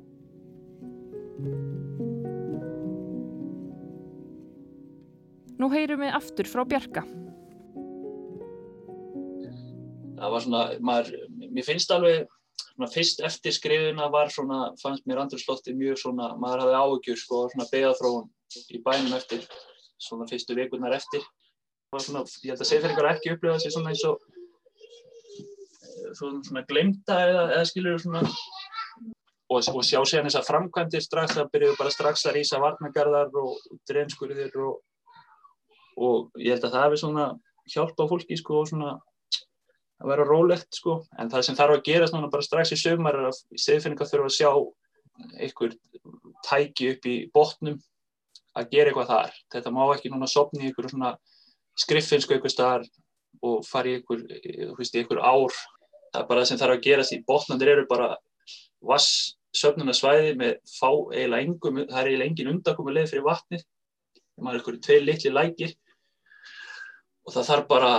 Nú 5.62 5.68
heyrum 5.70 6.02
við 6.02 6.16
aftur 6.18 6.48
frá 6.50 6.64
Bjarka. 6.66 7.04
Það 10.22 10.34
var 10.34 10.44
svona, 10.44 10.62
maður, 10.86 11.14
mér 11.50 11.66
finnst 11.66 11.90
alveg, 11.90 12.28
svona 12.62 12.88
fyrst 12.92 13.22
eftir 13.26 13.54
skrifuna 13.56 14.06
var 14.12 14.30
svona, 14.30 14.58
fannst 14.78 15.06
mér 15.10 15.24
andrúrslótti 15.24 15.74
mjög 15.74 15.98
svona, 16.04 16.28
maður 16.38 16.62
hafði 16.62 16.76
áhugjur 16.78 17.18
sko, 17.18 17.40
svona 17.50 17.66
begaþróun 17.72 18.28
í 18.70 18.82
bænum 18.84 19.16
eftir, 19.18 19.42
svona 19.98 20.28
fyrstu 20.30 20.54
vikurnar 20.58 20.94
eftir. 20.94 21.24
Var 21.92 22.04
svona, 22.06 22.22
ég 22.44 22.54
held 22.54 22.62
að 22.62 22.70
segfæringar 22.70 23.10
ekki 23.16 23.34
upplifa 23.34 23.56
þessi 23.58 23.74
svona 23.74 23.90
eins 23.90 24.04
og, 24.06 24.22
svona, 26.20 26.44
svona 26.46 26.64
glemta 26.70 27.18
eða, 27.26 27.42
eða 27.56 27.66
skilur 27.72 27.98
svona, 28.04 28.22
og, 29.50 29.58
og 29.58 29.82
sjá 29.82 29.98
séðan 30.06 30.30
þess 30.30 30.40
að 30.44 30.48
framkvæmdir 30.52 31.04
strax, 31.04 31.34
það 31.40 31.52
byrjuðu 31.56 31.82
bara 31.82 31.96
strax 31.98 32.24
að 32.30 32.38
rýsa 32.38 32.62
varnagarðar 32.62 33.34
og 33.42 33.58
drenskurðir 33.90 34.54
og 34.62 34.80
og 36.00 36.30
ég 36.40 36.54
held 36.54 36.66
að 36.66 36.74
það 36.74 36.84
hefði 36.86 37.00
svona 37.02 37.24
hjálpa 37.72 38.06
fólki 38.10 38.38
sko 38.38 38.62
og 38.62 38.70
svona 38.70 38.92
að 40.02 40.10
vera 40.10 40.26
rólegt 40.26 40.78
sko. 40.78 40.98
En 41.18 41.30
það 41.30 41.46
sem 41.46 41.58
þarf 41.58 41.78
að 41.78 41.84
gera 41.88 42.08
svona 42.10 42.30
bara 42.32 42.46
strax 42.46 42.74
í 42.74 42.80
sögumar 42.80 43.18
er 43.18 43.30
að 43.30 43.40
segfinningar 43.54 44.10
þurfa 44.10 44.30
að 44.30 44.36
sjá 44.36 44.50
einhver 45.38 45.76
tæki 46.46 46.90
upp 46.94 47.06
í 47.06 47.16
botnum 47.34 47.78
að 48.58 48.72
gera 48.72 48.90
eitthvað 48.90 49.12
þar. 49.12 49.36
Þetta 49.54 49.74
má 49.74 49.82
ekki 49.92 50.12
núna 50.12 50.28
sopni 50.30 50.64
í 50.64 50.70
einhver 50.70 50.90
svona 50.90 51.12
skriffinsku 51.78 52.36
einhver 52.36 52.52
staðar 52.52 52.88
og 53.42 53.62
fara 53.66 53.90
í 53.90 53.98
einhver, 53.98 54.24
veist, 54.78 54.96
í 54.96 55.02
einhver 55.02 55.22
ár. 55.22 55.54
Það 56.12 56.20
er 56.20 56.28
bara 56.28 56.42
það 56.42 56.50
sem 56.50 56.60
þarf 56.60 56.76
að 56.76 56.84
gera 56.88 57.06
því 57.08 57.20
botnandir 57.28 57.72
eru 57.72 57.86
bara 57.90 58.08
vass 58.82 59.36
söfnunarsvæði 59.56 60.34
með 60.40 60.56
fá 60.68 60.88
eiginlega 60.90 61.44
engum 61.44 61.78
það 61.84 62.00
er 62.00 62.10
eiginlega 62.10 62.28
engin 62.30 62.50
undakomi 62.52 62.96
leið 62.96 63.12
fyrir 63.12 63.26
vatnið. 63.28 63.64
Maður 64.42 64.58
er 64.58 64.60
einhverju 64.60 64.82
tvei 64.86 64.98
litli 65.02 65.32
lækir. 65.32 65.74
Og 67.22 67.34
það 67.36 67.48
þarf 67.50 67.68
bara 67.70 67.92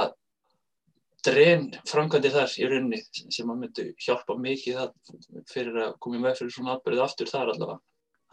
dren 1.23 1.69
framkvæmdi 1.87 2.31
þar 2.33 2.53
í 2.59 2.67
rauninni 2.69 2.99
sem 3.31 3.49
að 3.49 3.61
myndi 3.61 3.85
hjálpa 4.05 4.35
mikið 4.39 4.79
það 4.79 4.91
fyrir 5.51 5.79
að 5.85 5.95
koma 6.03 6.21
með 6.23 6.37
fyrir 6.41 6.55
svona 6.55 6.75
atbyrðið 6.75 7.05
aftur 7.05 7.31
þar 7.31 7.53
allavega. 7.53 7.79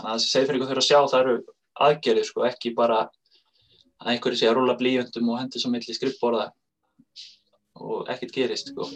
Þannig 0.00 0.12
að 0.16 0.26
fyrir 0.34 0.58
ykkur 0.58 0.70
þurfa 0.72 0.84
að 0.84 0.88
sjá 0.88 1.00
það 1.12 1.20
eru 1.20 1.36
aðgerðir 1.86 2.28
sko, 2.28 2.44
ekki 2.48 2.74
bara 2.76 3.00
að 4.00 4.12
einhverju 4.14 4.40
sé 4.40 4.50
að 4.50 4.58
rúla 4.58 4.76
blíjöndum 4.80 5.32
og 5.32 5.42
hendi 5.42 5.62
svo 5.62 5.72
milli 5.72 5.96
skrippborða 5.96 6.50
og 7.80 8.08
ekkert 8.12 8.36
gerist 8.36 8.72
sko. 8.72 8.88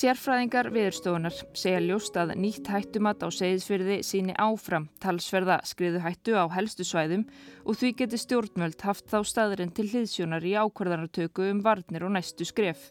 Sérfræðingar 0.00 0.70
viðurstofunar 0.72 1.34
segja 1.52 1.80
ljóst 1.84 2.14
að 2.16 2.30
nýtt 2.40 2.70
hættumat 2.72 3.20
á 3.20 3.28
segðisfyrði 3.36 3.98
síni 4.06 4.32
áfram 4.40 4.86
talsverða 5.02 5.58
skriðu 5.68 6.00
hættu 6.00 6.38
á 6.40 6.48
helstu 6.54 6.86
svæðum 6.88 7.26
og 7.68 7.76
því 7.76 7.90
geti 7.98 8.20
stjórnvöld 8.22 8.80
haft 8.86 9.10
þá 9.12 9.18
staðurinn 9.28 9.74
til 9.76 9.90
hliðsjónar 9.90 10.46
í 10.48 10.54
ákvarðanartöku 10.56 11.50
um 11.50 11.60
varnir 11.66 12.06
og 12.06 12.14
næstu 12.14 12.46
skref. 12.48 12.86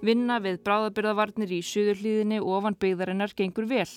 Vinna 0.00 0.38
við 0.40 0.62
bráðabyrðavarnir 0.64 1.52
í 1.58 1.60
suðurhlíðinni 1.74 2.40
og 2.40 2.54
ofan 2.62 2.80
byggðarinnar 2.86 3.36
gengur 3.36 3.68
vel. 3.68 3.90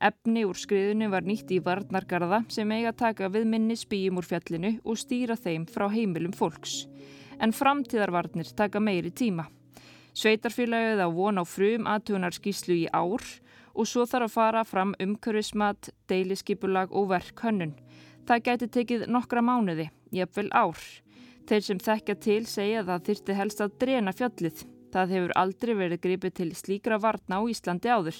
Efni 0.00 0.46
úr 0.48 0.56
skriðinu 0.56 1.10
var 1.12 1.28
nýtt 1.28 1.52
í 1.52 1.60
varnargarða 1.60 2.40
sem 2.48 2.72
eiga 2.72 2.94
taka 2.96 3.28
við 3.36 3.44
minni 3.52 3.76
spýjum 3.76 4.22
úr 4.22 4.30
fjallinu 4.32 4.78
og 4.80 4.96
stýra 4.96 5.36
þeim 5.36 5.68
frá 5.68 5.90
heimilum 5.92 6.32
fólks. 6.32 6.86
En 7.36 7.52
framtíðarvarnir 7.52 8.56
taka 8.56 8.80
meiri 8.80 9.12
tíma. 9.12 9.50
Sveitarfélagið 10.18 10.98
á 10.98 11.08
von 11.14 11.38
á 11.38 11.44
frum 11.46 11.84
aðtugunarskíslu 11.86 12.74
í 12.74 12.86
ár 12.90 13.22
og 13.78 13.86
svo 13.86 14.02
þarf 14.02 14.26
að 14.26 14.34
fara 14.34 14.62
fram 14.66 14.94
umhverfismat, 14.98 15.92
deiliskipulag 16.10 16.90
og 16.90 17.12
verkhönnun. 17.12 17.76
Það 18.26 18.42
gæti 18.48 18.68
tekið 18.74 19.04
nokkra 19.14 19.44
mánuði, 19.46 19.86
jafnvel 20.10 20.48
ár. 20.50 20.80
Þeir 21.46 21.62
sem 21.64 21.82
þekkja 21.84 22.16
til 22.24 22.40
segja 22.50 22.80
að 22.82 22.90
það 22.90 23.04
þyrti 23.10 23.36
helst 23.38 23.62
að 23.62 23.76
drena 23.84 24.12
fjallið. 24.12 24.64
Það 24.92 25.14
hefur 25.14 25.34
aldrei 25.38 25.72
verið 25.78 26.02
gripið 26.08 26.34
til 26.40 26.48
slíkra 26.56 26.98
varna 26.98 27.38
á 27.38 27.42
Íslandi 27.46 27.92
áður. 27.92 28.18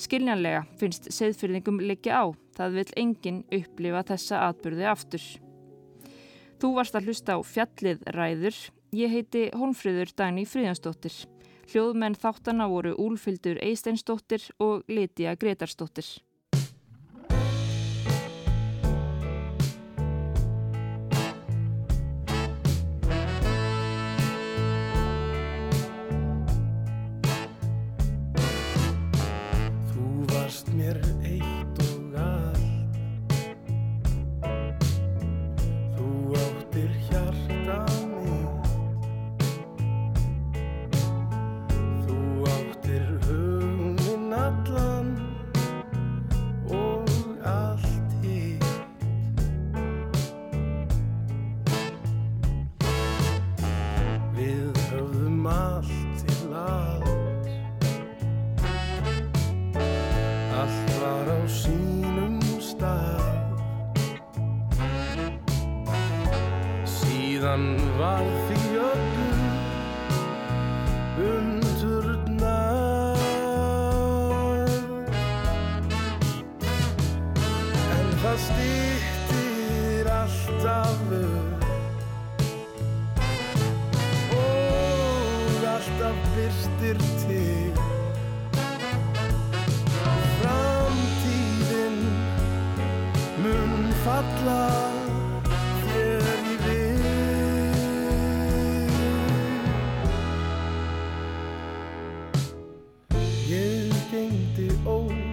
Skiljanlega 0.00 0.64
finnst 0.80 1.10
seðfyrðingum 1.12 1.82
liggja 1.84 2.24
á. 2.24 2.24
Það 2.56 2.80
vil 2.80 2.86
enginn 3.04 3.44
upplifa 3.52 4.02
þessa 4.14 4.40
atbyrði 4.48 4.88
aftur. 4.88 5.28
Þú 6.56 6.72
varst 6.78 6.96
að 6.96 7.10
hlusta 7.10 7.36
á 7.36 7.40
fjallið 7.44 8.08
ræður. 8.16 8.56
Ég 8.94 9.12
heiti 9.12 9.48
Holmfríður 9.52 10.16
Dagný 10.16 10.48
Fríðansdóttir. 10.48 11.33
Hljóðmenn 11.70 12.16
þáttana 12.20 12.68
voru 12.68 12.92
Úlfildur 13.00 13.58
Eisteinsdóttir 13.64 14.44
og 14.62 14.84
Lítiða 14.90 15.34
Gretarsdóttir. 15.40 16.06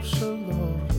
ósögð 0.02 0.50
orð 0.50 0.94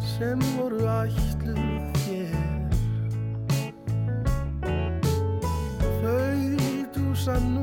sem 0.00 0.40
voru 0.56 0.86
ætluð 0.88 1.98
þér. 2.04 2.36
Þau 6.00 6.40
þú 6.94 7.04
sann 7.24 7.57